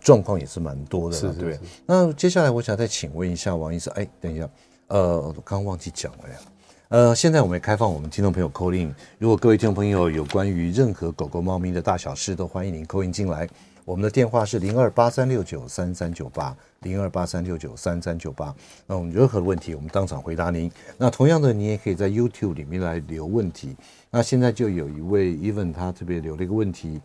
[0.00, 1.16] 状况也是蛮多的。
[1.16, 1.58] 是对。
[1.86, 4.48] 那接下来我想再请问一下王医生，哎，等一下，
[4.88, 6.34] 呃，我刚刚忘记讲了呀。
[6.88, 13.48] 呃，现在我们也开放我们听众朋友 call in，如果各位听众朋友有关于任何狗狗、猫咪的大小事，都欢迎您 call in 进来。
[13.86, 18.52] 我们的电话是零二八三六九三三九八零二八三六九三三九八。
[18.84, 20.68] 那我们任何的问题，我们当场回答您。
[20.98, 23.76] 那同样的，你也可以在 YouTube 里面来留问题。
[24.10, 27.00] 那现在就有一位 Even 他特别留了一个问题，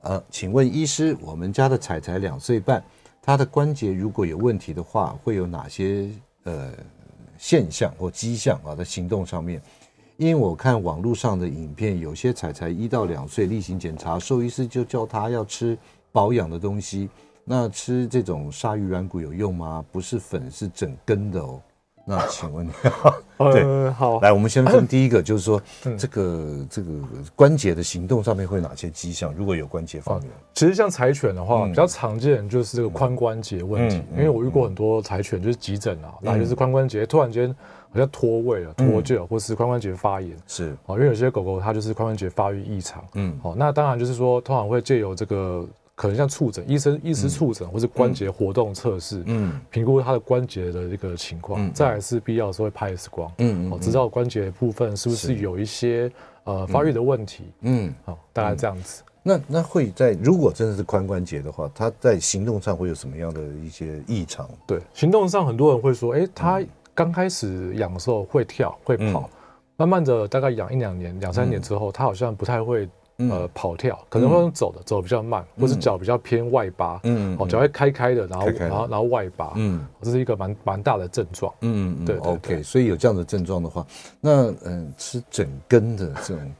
[0.00, 2.82] 呃，请问医师，我们家的彩彩两岁半，
[3.20, 6.08] 他的关节如果有问题的话，会有哪些
[6.44, 6.72] 呃
[7.36, 8.74] 现象或迹象啊？
[8.74, 9.60] 在行动上面，
[10.16, 15.76] 因为我看网络上的影片，有些彩彩一到两岁例行检查，兽医师就叫他要吃。
[16.14, 17.08] 保养的东西，
[17.44, 19.84] 那吃这种鲨鱼软骨有用吗？
[19.90, 21.60] 不是粉，是整根的哦。
[22.06, 22.70] 那请问你，
[23.50, 25.60] 对，呃、好，来，我们先分第一个，就是说
[25.98, 26.90] 这个这个
[27.34, 29.34] 关节的行动上面会有哪些迹象？
[29.34, 37.48] 如果有关节方面，其实像柴犬的话，比较常见就是这个髋关节问题，因为我遇过很多柴犬，就是急诊啊，那就是髋关节突然间
[37.90, 40.76] 好像脱位了、脱臼，或是髋关节发炎，是。
[40.86, 45.66] 啊，因为有些狗狗它就是髋关节发育异常，嗯，好，那当然就是说，通常会借由这个。
[45.96, 56.10] 可能像触诊，医生、医师触诊，或是关节活动测试，嗯，评估他的关节的一个情况，再来是必要的时候会拍 X 光，嗯，哦，知道关节部分是不是有一些
[56.42, 59.04] 呃发育的问题，嗯，好，大概这样子。
[59.22, 64.50] 那那会在如果真的是髋关节的话，他在行动上会有什么样的一些异常？
[64.66, 66.60] 对，行动上很多人会说，哎，他
[66.92, 69.30] 刚开始养的时候会跳会跑，
[69.76, 72.88] 慢慢的大概养一两年、两三年之后，他好像不太会。
[73.16, 83.86] 呃，跑跳可能会用走的，走比较慢，或是脚比较偏外八，嗯，哦，脚会开开的，然后然后然后外八，嗯，这是一个蛮蛮大的症状，嗯嗯，对，OK，所以有这样的症状的话，
[84.20, 86.52] 那嗯，吃整根的这种，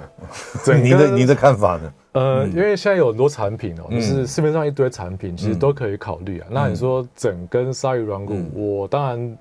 [0.64, 1.92] 对，您的您的看法呢？
[2.12, 6.48] 呃，因为现在有很多产品哦，就是市面上一堆产品，其实都可以考虑啊。
[6.50, 9.38] 那你说整根鲨鱼软骨，我当然。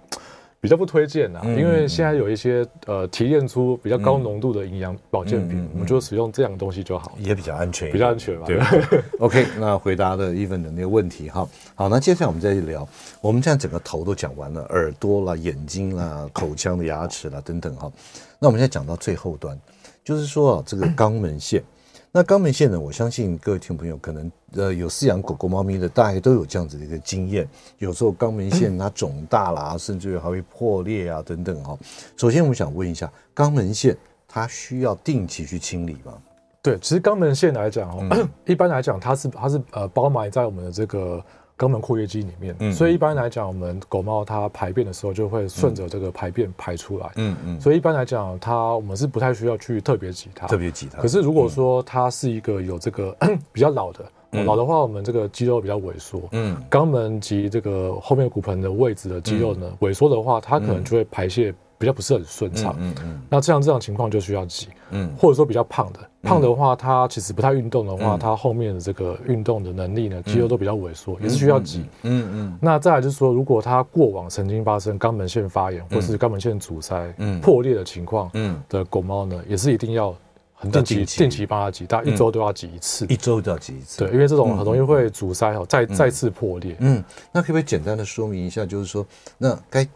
[0.59, 8.47] 比较不推荐啊，因为现在有一些呃提炼出比较高浓度的营养保健品，我们就使用这样的东西就好，也比较安全，比较安全嘛。
[8.47, 8.59] 对，
[9.19, 11.47] OK，那回答了 Even 的那个问题哈。
[11.75, 12.87] 好，那接下来我们再聊，
[13.21, 17.91] 我们现在整个头都讲完了，耳朵啦、眼睛啦、口腔的牙齿啦等等哈。
[18.39, 19.57] 那我们现在讲到最后端，
[20.03, 21.63] 就是说啊，这个肛门腺。
[22.11, 22.79] 那肛门腺呢？
[22.79, 27.47] 我相信各位听众朋友可能呃有饲养狗狗、猫咪的，大概都有这样子的一个经验。
[27.77, 31.77] 有时候肛门腺它肿大啦，嗯、甚至于还会破裂啊等等哈。
[32.15, 33.95] 首先，我们想问一下，肛门腺
[34.27, 36.13] 它需要定期去清理吗？
[36.61, 41.23] 对，其实肛门腺来讲哦，嗯、 一般来讲它是它是呃包埋在我们的这个。
[41.57, 51.01] 肛门括约肌里面，嗯、所以一般来讲，我们狗猫它排便的时候就会顺着这个排便排出来，嗯嗯，所以一般来讲，它我们是不太需要去特别挤它，特别挤它。
[51.01, 53.15] 可是如果说它是一个有这个
[53.51, 72.57] 比较老的，嗯、老的话，我们这个肌肉比较萎缩，嗯，肛门及这个后面骨盆的位置的肌肉呢、嗯、萎缩的话，它可能就会排泄比较不是很顺畅，嗯嗯，那这样这样情况就需要挤，嗯，或者说比较胖的，胖的话，它其实不太运动的话，它后面的这个运动的能力呢，肌肉都比较萎缩，也是需要挤，嗯嗯。
[72.59, 80.15] 那再来就是说，如果他过往曾经发生肛门腺发炎或是肛门腺阻塞、破裂的情况，嗯的狗猫呢，也是一定要
[80.55, 81.45] 很定期定期。
[81.45, 89.05] 帮他挤，大概一周都要挤一次，一周都要挤一次，对，因为这种很容易会阻塞哦，再再次破裂，嗯，那可不可以简单的说明一下，就是说
[89.37, 89.87] 那该。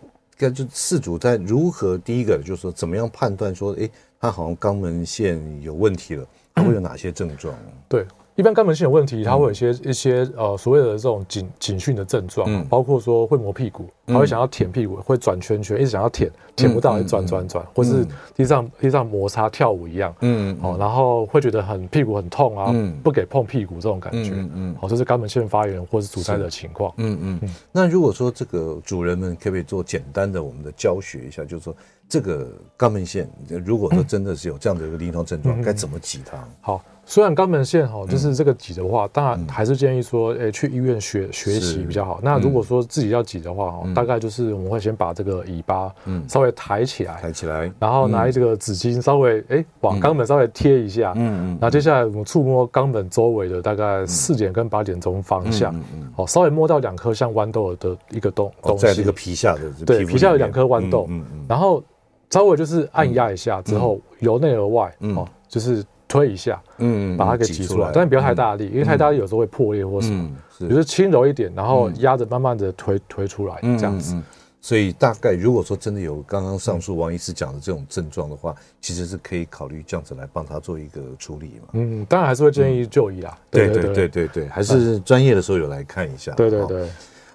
[0.50, 6.26] 就事主在如何第一个就是说怎么样判断说，哎，他好像肛门腺有问题了，
[6.56, 7.54] 他会有哪些症状？
[7.68, 8.06] 嗯、对。
[8.36, 27.50] 一般肛门腺有问题，它会有一些一些呃所谓的这种警警讯的症状，包括说会磨屁股，他会想要舔屁股，会转圈圈，一直想要舔，舔不到，会转转转，或是地上地上摩擦跳舞一样，嗯，哦，然后会觉得很屁股很痛啊，不给碰屁股这种感觉，嗯，好，这是肛门腺发炎或是阻塞的情况，嗯嗯。
[27.72, 31.76] 那如果说这个主人们可不可以做简单的我们的教学一下，就是说
[32.08, 33.30] 这个肛门腺
[33.66, 36.38] 如果说真的是有这样的一个临床症状，该怎么挤它？
[36.62, 36.82] 好。
[37.06, 42.20] 虽然肛门腺哈，就是这个挤的话，当然还是建议说，诶，去医院学学习比较好。
[42.24, 51.52] 那如果说自己要挤的话，哈，大概就是我们会先把这个尾巴，嗯，稍微抬起来，抬起来，然后拿这个纸巾稍微，诶，往肛门稍微贴一下，嗯。
[51.52, 61.84] 嗯，然后接下来我们触摸肛门周围的大概四点跟八点钟方向，嗯好，稍微摸到两颗像豌豆的一个东东西，在这个皮下的，对，皮下有两颗豌豆，嗯嗯，然后
[62.30, 65.84] 稍微就是按压一下之后，由内而外，哦，就是。
[66.12, 70.30] 推一下，嗯，把它给挤出来，但是不要太大力，因为太大力有时候会破裂或什么。
[70.60, 74.16] 就是轻柔一点，然后压着慢慢的推推出来，这样子。
[74.60, 81.70] 所以大概如果说真的有刚刚上述王医师讲的这种症状的话，其实是可以考虑这样子来帮他做一个处理嘛。
[81.74, 83.36] 嗯，当然还是会建议就医啦。
[83.50, 86.32] 对对对对对，还是专业的时候有来看一下。
[86.34, 86.88] 对对对。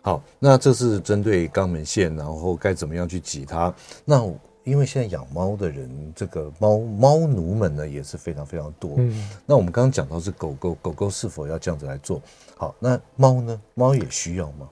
[0.02, 3.74] 好，那这是针对肛门腺，然后该怎么样去挤它？
[4.04, 4.22] 那。
[4.66, 8.94] 因为现在养猫的人，这个猫猫奴们呢也是非常非常多。
[8.98, 12.20] 嗯，那我们刚刚讲到是狗狗，狗狗是否要这样子来做？
[12.56, 13.60] 好，那猫呢？
[13.74, 14.68] 猫也需要吗？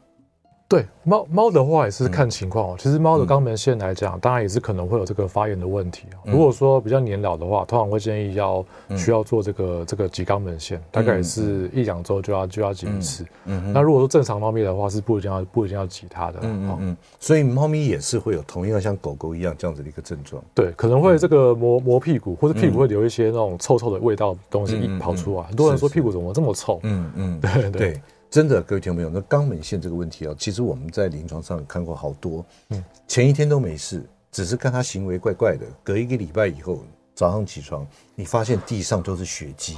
[0.67, 2.77] 对猫猫的话也是看情况哦。
[2.79, 6.07] 其实猫的肛门腺来讲，当然也是可能会有这个发炎的问题。
[6.25, 8.65] 如果说比较年老的话，通常会建议要
[8.97, 13.27] 需要做这个这个挤肛门腺，大概也是一两周就要就要挤一次。
[13.45, 16.39] 嗯，那如果说正常猫咪的话，是不一定要不一定要挤它的。
[16.43, 16.97] 嗯嗯。
[17.21, 20.43] 所以猫咪也是会有同样像狗狗一样这样子的一个症状。
[20.55, 25.43] 对，可能会这个磨磨屁股，或者屁股会留一些那种臭臭的味道东西一跑出来。
[25.43, 26.81] 很多人说屁股怎么这么臭？
[26.85, 28.01] 嗯嗯，对对。
[28.35, 32.45] 真的，各位听众朋友，那肛门腺这个问题啊，其实我们在临床上看过好多。
[32.71, 35.65] 嗯，前一天都没事，只是看他行为怪怪的。
[35.85, 36.81] 隔一个礼拜以后，
[37.15, 39.77] 早上起床，你发现地上都是血迹。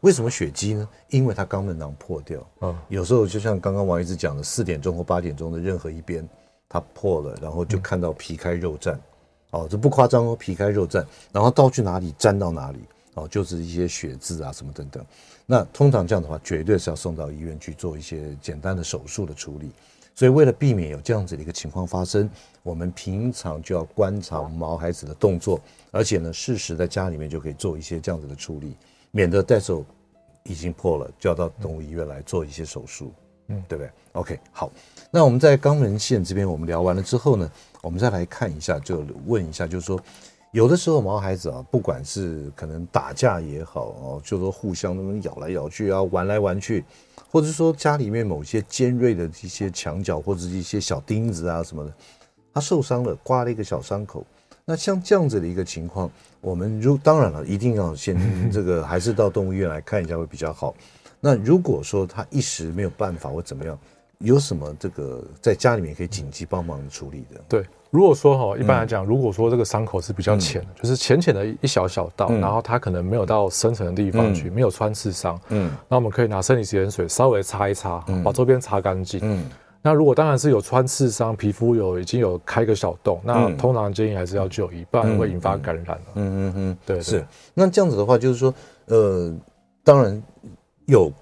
[0.00, 0.88] 为什么血迹呢？
[1.10, 2.40] 因为他肛门囊破掉。
[2.62, 6.26] 嗯，有时候就像刚刚王医师讲的，四点钟或八点钟的任何一边，
[6.70, 8.96] 它破了，然后就看到皮开肉绽。
[9.50, 12.78] 哦，这不夸张哦，皮开肉绽，然后到去哪里粘到哪里。
[13.14, 15.04] 哦，就是一些血渍啊什么等等。
[15.46, 19.70] 那通常这样的话，绝对是要送到医院去做一些简单的手术的处理。
[20.16, 22.30] 所以为了避免有这样子的一个情况发生，
[22.62, 28.76] 我们平常就要观察毛孩子的动作，而且呢，适时在家里面就可以做一些这样子的处理，
[29.10, 29.84] 免得到时候
[30.44, 33.12] 已经破了，就要到动物医院来做一些手术，
[33.48, 34.70] 嗯，对不对？OK，好。
[35.10, 37.50] 那我们在肛门腺这边我们聊完了之后呢，
[37.82, 40.00] 我们再来看一下，就问一下，就是说。
[40.54, 46.84] 有的时候毛孩子啊，不管是可能打架也好哦，就说互相那么咬来咬去啊，玩来玩去，
[47.28, 51.92] 或者说家里面某些尖锐的一些墙角或者一些小钉子啊什么的，
[52.52, 54.24] 他受伤了，刮了一个小伤口。
[54.64, 56.08] 那像这样子的一个情况，
[56.40, 60.72] 我们如当然了，一定要先这个还是到动物医院来看一下会比较好。
[61.18, 63.76] 那如果说他一时没有办法或怎么样，
[64.18, 67.40] 有什么这个在家里面可以紧急帮忙处理的？
[67.48, 67.64] 对。
[67.90, 79.48] 如果说哈，一般来讲，如果说这个伤口是比较浅的，就是浅浅的一小小道，然后它可能没有到深层的地方去，没有穿刺伤，嗯，那我们可以拿生理盐水稍微擦一擦，把周边擦干净，嗯，
[79.80, 87.24] 那如果当然是有穿刺伤，皮肤有已经有开个小洞，那通常建议还是要就医，不然会引发感染了，嗯嗯嗯，对，是。
[87.54, 88.52] 那这样子的话，就是说，
[88.86, 89.32] 呃，
[89.84, 90.20] 当然
[90.86, 91.12] 有。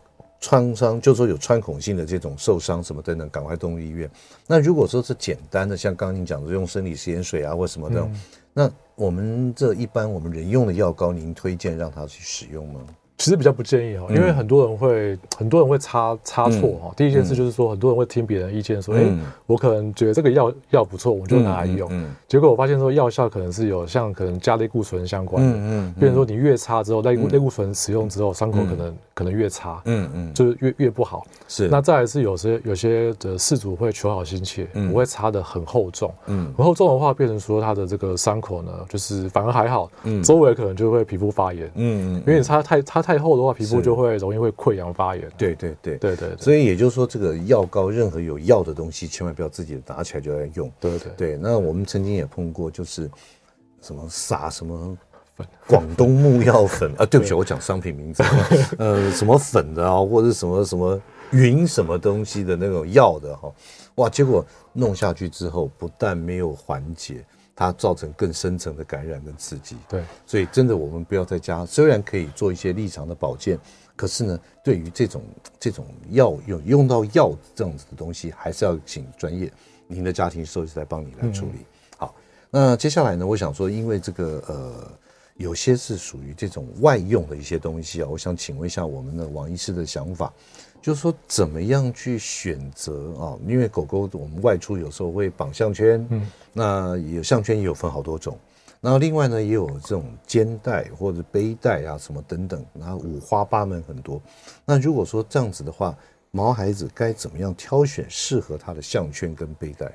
[0.42, 4.10] 创伤就是说有穿孔性的这种受伤什么等等，赶快动物医院。
[4.46, 8.20] 那如果说是简单的，像刚刚您讲的用生理食盐水啊或什么的，嗯、
[8.52, 12.80] 那我们这一般我们人用的药膏，您推荐让他去使用吗？
[13.22, 16.92] 其实比较不建议哈，因为很多人会很多人会差差错哈。
[16.96, 19.04] 第一件事就是说，很多人会听别人意见说，哎，
[19.46, 21.88] 我可能觉得这个药药不错，我就拿来用。
[22.26, 25.52] 结果我发现说，药效可能是有像可能加类固醇相关的。
[25.54, 29.80] 嗯，变成说你越差之后，类类固醇使用之后，伤口可能可能越差。
[29.84, 31.24] 嗯嗯，就是越越不好。
[31.46, 31.68] 是。
[31.68, 36.12] 那再来是有些有些的事主会求好心切，不会擦的很厚重。
[36.26, 36.52] 嗯。
[36.56, 39.88] 很厚重的话，变成说他的这个伤口呢，就是反而还好。
[40.02, 40.20] 嗯。
[40.24, 41.70] 周围可能就会皮肤发炎。
[41.76, 42.22] 嗯嗯。
[42.26, 43.11] 因为你擦太擦太。
[43.12, 45.30] 太厚的话，皮肤就会容易会溃疡发炎。
[45.36, 50.72] 对对对对对，所以也就是说，这个药膏任何有药的东西，千万不要自己拿起来就来用。
[50.80, 51.36] 对对对。
[51.36, 53.10] 那我们曾经也碰过，就是
[53.82, 54.96] 什么撒什么
[55.36, 58.22] 粉，广东木药粉 啊，对不起，我讲商品名字，
[58.78, 60.98] 呃，什么粉的啊，或者什么什么
[61.32, 63.52] 云什么东西的那种药的哈，
[63.96, 64.42] 哇，结果
[64.72, 67.22] 弄下去之后，不但没有缓解。
[67.54, 71.66] 它造成更深层的感染跟刺激，对，所以真的我们不要在家。
[71.66, 73.58] 虽然可以做一些立场的保健，
[73.94, 75.22] 可是呢，对于这种
[75.60, 79.52] 这种药用用到药这样子的东西，还是要请专业
[79.86, 81.66] 您的家庭兽医师来帮你来处理。
[81.98, 82.14] 好，
[82.50, 84.90] 那接下来呢，我想说，因为这个呃，
[85.36, 90.32] 有些是属于这种外用的一些东西啊，我想请问一下我们的王医师的想法。
[90.82, 93.38] 就是说，怎么样去选择啊？
[93.46, 98.36] 因为狗狗我们外出有时候会绑项圈，嗯，那有项圈也有分好多种，
[98.80, 104.20] 然后另外呢也有这种肩带或者背带啊什么等等，然后五花八门很多。
[104.64, 105.96] 那如果说这样子的话，
[106.32, 109.90] 毛孩子该怎么样挑选适合它的项圈跟背带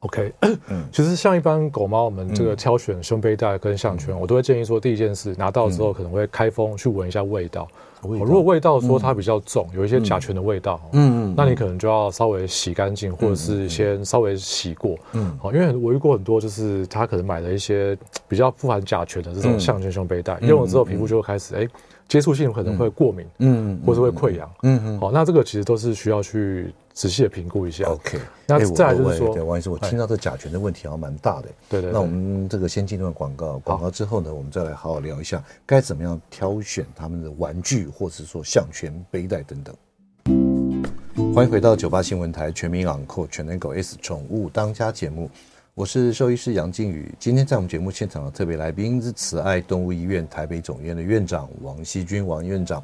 [0.00, 0.32] ？OK，
[0.68, 7.68] 嗯，其实像一般狗猫，我们这个挑选胸背带跟项圈，嗯、我都会建议说，第一件事拿到之后可能会开封去闻一下味道。
[8.08, 8.24] 味道。
[8.24, 17.96] 如果味道说它比较重，嗯、有一些甲醛的味道，嗯嗯，那你可能就要稍微洗干净，或者是先稍微洗过，嗯，好，因为我遇过很多，就是他可能买了一些
[18.28, 21.68] 比较富含甲醛的这种项圈胸背带，嗯、用了之后皮肤就会开始哎。
[22.04, 27.86] 欸接触性可能会过敏，嗯，或是会溃疡，嗯嗯，好，那这个其实都是需要去仔细的评估一下。
[27.86, 31.90] OK，那再来就是说，王医师，我听到这甲醛的问题好像蛮大的，对对。
[31.90, 39.74] 那我们这个先进一段广告，广告之后呢，我们再来好好聊一下该怎么样挑选他们的玩具，或者说项圈、背带等等。
[41.34, 45.28] 欢迎回到九八新闻台全民养狗全能狗 S 宠物当家节目。
[45.74, 52.80] 我是兽医师杨靖宇，今天在我们节目现场的特别来宾是慈爱动物医院台北总院的院长王希军王院长。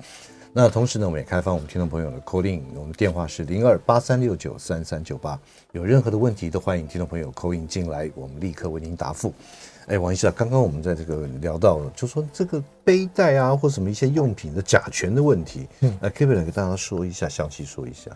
[0.52, 5.38] 那同时呢，我们也开放我们听众朋友的 call in，我们电话是零二八三六九三三九八，
[5.70, 9.32] 有任何的问题都欢迎听众朋友 call in 进来，我们立刻为您答复。
[9.86, 18.10] 哎，王医师啊，刚刚我们在这个聊到了，就说这个背带啊，或什么一些用品的甲醛的问题，嗯，来可不可以来给大家说一下，详细说一下？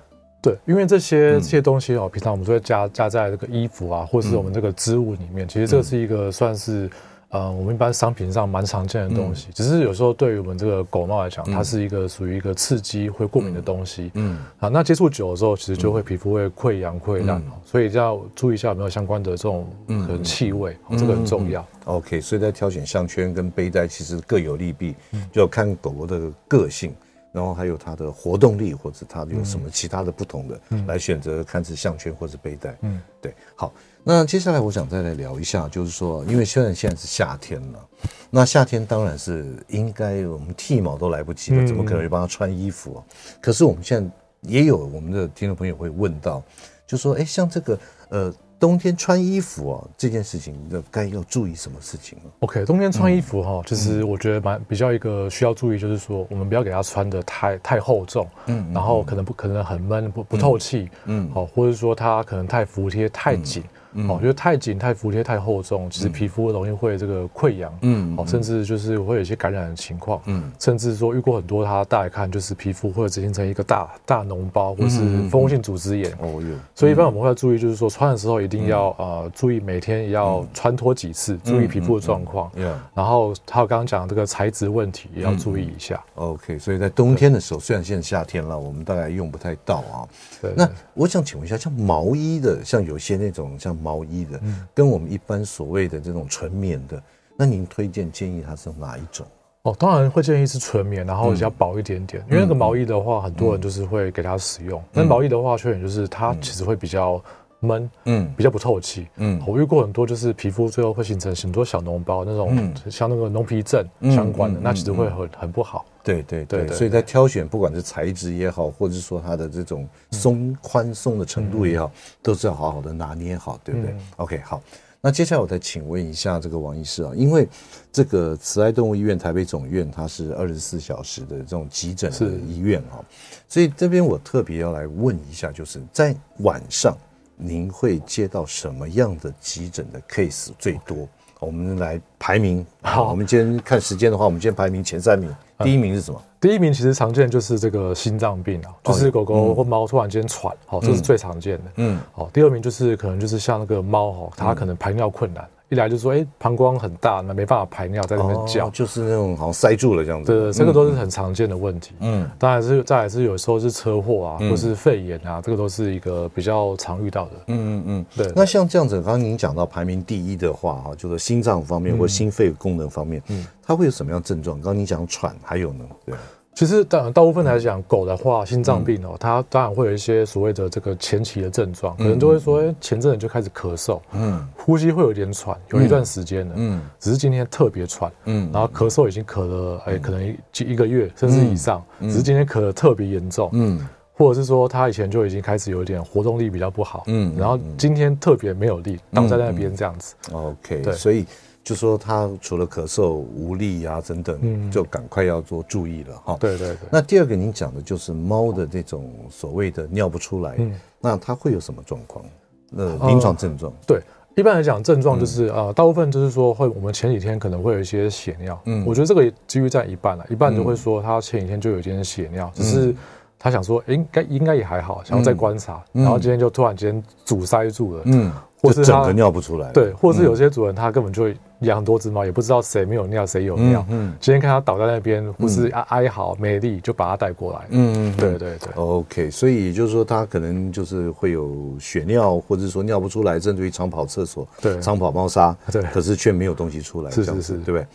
[0.45, 5.49] 对，因为这些这些东西哦，平常我们都会加加在这个衣服啊，或是我们这个织物里面。
[5.49, 6.91] 其实这是一个算是
[7.31, 9.49] 呃，我们一般商品上蛮常见的东西。
[9.55, 14.11] 只是有时候对于我们这个狗猫来讲，它是一个属于一个刺激会过敏的东西。
[14.17, 21.67] 嗯，啊，那接触久的时候，其实就会皮肤会溃疡溃烂，所以要注意一下有没有相关的这种可能气味，这个很重要。
[21.87, 24.95] OK，所以在挑选项圈跟背带，其实各有利弊，
[25.33, 26.95] 就要看狗狗的个性。
[27.35, 32.79] 然后还有它的活动力，或者它有什么其他的不同的，来选择看是项圈或是背带。
[32.83, 33.35] 嗯，对。
[33.57, 33.73] 好，
[34.05, 37.89] 那接下来我想再来聊一下，就是说，因为虽然现在是夏天了，
[38.31, 43.03] 那夏天当然是应该我们剃毛都来不及了，怎么可能会帮他穿衣服啊？
[43.41, 44.09] 可是我们现在
[44.43, 46.41] 也有我们的听众朋友会问到，
[46.87, 47.77] 就说，哎，像这个
[48.11, 48.33] 呃。
[48.65, 63.63] 冬天穿衣服哦，这件事情的该要注意什么事情呢？OK，冬天穿衣服哈，就是我觉得蛮比较一个需要注意，就是说我们不要给它穿的太太厚重，嗯，然后可能不可能很闷不不透气，嗯，好，或者说它可能太服帖太紧。
[64.09, 82.51] 哦，觉得太紧、太服帖、太厚重，其实皮肤容易会这个溃疡，嗯，哦，甚至就是会有一些感染的情况，嗯，甚至说遇过很多，他大家看就是皮肤会形成一个大大脓包，或是蜂窝性组织炎，哦有，所以一般我们会要注意，就是说穿的时候一定要呃注意每天也要穿脱几次，注意皮肤的状况，
[82.95, 86.03] 然后还有刚刚讲的这个材质问题也要注意一下。
[86.17, 90.03] OK，所以在冬天的时候，虽然现在夏天了，我们大概用不太到啊。
[90.43, 93.77] 对，那我想请问一下，像毛衣的，像有些那种像。
[93.85, 94.41] 毛衣的，
[94.73, 97.03] 跟我们一般所谓的这种纯棉的，
[97.37, 99.27] 那您推荐建议它是哪一种？
[99.65, 102.23] 哦，当然会建议是纯棉，然后比较薄一点点。
[102.31, 104.83] 因为那个毛衣的话，很多人就是会给它使用。
[104.93, 107.23] 那毛衣的话，缺点就是它其实会比较
[107.65, 109.09] 闷，嗯，比较不透气。
[109.17, 115.85] 嗯，我遇过很多就是皮肤最后会形成很多小脓包，那种像那个脓皮症相关的，那其实会很很不好。
[116.03, 121.91] 对对对，所以在挑选不管是材质也好，或者说它的这种松宽松的程度也好，
[122.23, 124.61] 都是要好好的拿捏好，对不对？OK，好。
[125.01, 127.47] 那接下来我再请问一下这个王医师啊，因为
[127.93, 133.05] 这个慈爱动物医院台北总院它是二十四小时的这种急诊的医院啊，
[133.47, 136.97] 所以这边我特别要来问一下，就是在晚上
[137.37, 141.09] 您会接到什么样的急诊的 case 最多？
[141.41, 142.65] 我们来排名。
[142.83, 145.35] 好，我们今天看时间的话，我们今天排名前三名。
[145.59, 146.21] 第一名是什么？
[146.41, 151.65] 第一名其实常见就是这个心脏病啊，就是狗狗或猫突然间喘，好，这是最常见的。
[151.77, 155.47] 嗯，好，第二名就是可能就是像那个猫哈，它可能排尿困难。
[155.75, 160.33] 一来就说，哎、欸，膀胱很大，那没办法排尿，在那边叫、哦，就是那种好像塞住了这样子。
[160.33, 161.95] 对，这个都是很常见的问题。
[162.01, 167.33] 嗯，当然是再来是有时候是车祸啊，嗯、或是肺炎啊，这个都是一个比较常遇到的。
[167.49, 168.33] 嗯嗯嗯，对。
[168.35, 174.57] 那像这样子，刚刚您讲到排名第一的话，哈，就是心脏方面或心肺功能方面，嗯，它会有什么样症状？
[174.59, 175.85] 刚刚您讲喘，还有呢？
[176.07, 176.15] 对。
[176.55, 201.27] 其实，当大部分来讲，狗的话，心脏病哦，它当然会有一些所谓的这个前期的症状，可能就会说，哎，前阵子就开始咳嗽，嗯，呼吸会有点喘，有一段时间了，嗯，只是今天特别喘，嗯，然后咳嗽已经咳了，哎，可能一一个月甚至以上，只是今天咳得特别严重，嗯，或者是说他以前就已经开始有一点活动力比较不好，嗯，然后今天特别没有力，倒在那边这样子，OK，对，所以。
[201.65, 206.37] 就说他除了咳嗽、无力啊等等，嗯，就赶快要做注意了哈。
[206.39, 206.77] 对对对。
[206.93, 212.23] 那第二个您讲的就是猫的这种所谓的尿不出来，嗯，那它会有什么状况？
[212.69, 213.73] 那临床症状？
[213.87, 213.99] 对，
[214.37, 222.95] 一般来讲症状就是啊，大部分就是说会，我们前几天可能会有一些血尿，嗯，我觉得这个几率占一半了，一半就会说他前几天就有一点血尿，只是
[223.39, 228.31] 他想说应该应该也还好，想要再观察，然后今天就突然间阻塞住了，嗯。
[228.65, 231.29] 或是整个尿不出来，对，或者是有些主人他根本就
[231.61, 233.85] 养很多只猫，也不知道谁没有尿，谁有尿。
[233.91, 237.67] 嗯，今天看他倒在那边，或是哀嚎没力，就把它带过来。
[237.71, 238.73] 嗯，对对对。
[238.75, 247.87] OK，所以就是说他可能就是会有血尿，或者说尿不出来，甚至于常跑厕所，对，常跑猫砂，对，可是却没有东西出来，是是是，对不对？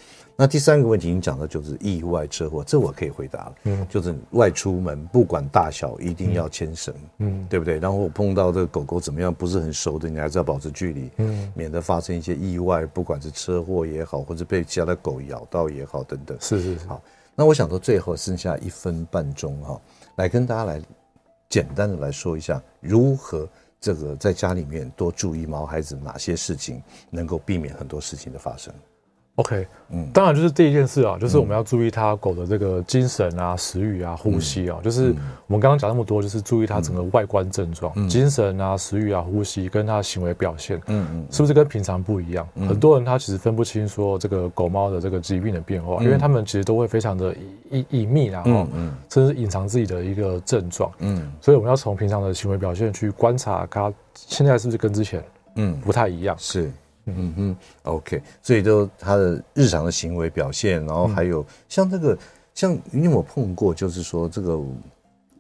[0.42, 3.56] 那第三个问题，你讲的就是意外车祸，这我可以回答了。
[3.66, 7.78] 嗯，就是外出门不管大小，一定要牵绳，嗯，对不对？
[7.78, 16.38] 然后碰到这个狗狗怎么样，不是很熟的，你还是要保持距离，嗯，免得发生一些意外，不管是车祸也好，或者被其他的狗咬到也好，等等。
[16.40, 16.88] 是是是。
[16.88, 17.04] 好，
[17.36, 19.82] 那我想说，最后剩下一分半钟哈，
[20.16, 20.82] 来跟大家来
[21.50, 23.46] 简单的来说一下，如何
[23.82, 28.74] 这个在家里面多注意毛孩子哪些事情，能够避免很多事情的发生。
[29.40, 35.16] OK，嗯，当然就是第一件事啊，就是我们要注意它狗的这个精神啊、食欲啊、呼吸啊，就是
[35.48, 42.46] 我们刚刚讲那么多，就是注意它整个外观症状、精神啊、食欲啊、呼吸跟它的行为表现，嗯嗯，是不是跟平常不一样？
[42.68, 47.34] 很多人他其实分不清说这个狗猫的这个疾病的变化，因为他们其实都会非常的
[47.70, 48.68] 隐隐秘，然后
[49.10, 55.24] 甚至隐藏自己的一个症状，嗯，所以我们要从平常的行为表现去观察它现在是不是跟之前
[55.56, 55.80] 嗯。
[55.80, 56.70] 不太一样，是。
[57.06, 62.18] 嗯嗯，OK，所以就他的日常的行为表现，然后还有像这个，
[62.54, 64.60] 像你有没有碰过，就是说这个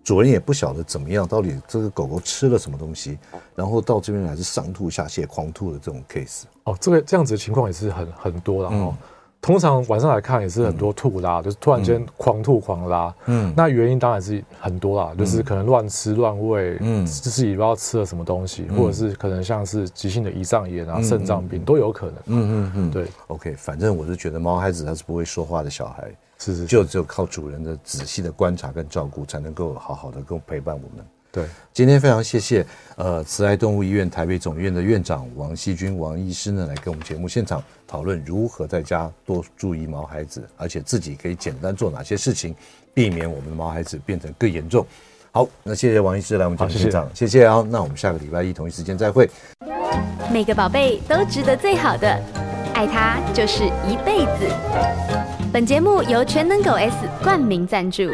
[0.04, 3.20] 主人也不晓得怎么样，到底这个狗狗吃了什么东西，
[3.56, 6.44] 然后到这边还是上吐下泻、狂吐的这种 case。
[6.64, 8.96] 哦，这个这样子的情况也是很很多的哦。
[9.42, 13.14] 通常晚上来看也是很多吐拉，就是突然间狂吐狂拉。
[13.26, 22.16] 嗯，那原因当然是很多啦，就是可能乱吃乱喂，嗯，就是也不知道吃了什么东西，或者是可能像是急性的胰脏炎啊、肾脏病都有可能。
[22.26, 23.06] 嗯嗯嗯，对。
[23.28, 31.06] OK，反正我是觉得毛孩子他是不会说话的小孩，是是，就只有靠主人的仔细的观察跟照顾，才能够好好的跟陪伴我们。
[31.32, 32.66] 对，今天非常谢谢，
[32.96, 42.56] 呃，慈爱动物医院台北总院的院长王希君王医师呢，来跟我们节目现场讨论如何在家多注意毛孩子，而且自己可以简单做哪些事情，
[42.96, 44.84] 避免我们的毛孩子变成更严重。
[45.32, 47.68] 好，那谢谢王医师来我们节目现场，谢谢啊、哦。
[47.70, 49.30] 那我们下个礼拜一同一时间再会。
[50.32, 52.10] 每个宝贝都值得最好的，
[52.74, 54.52] 爱他就是一辈子。
[55.54, 58.12] 本节目由全能狗 S 冠名赞助。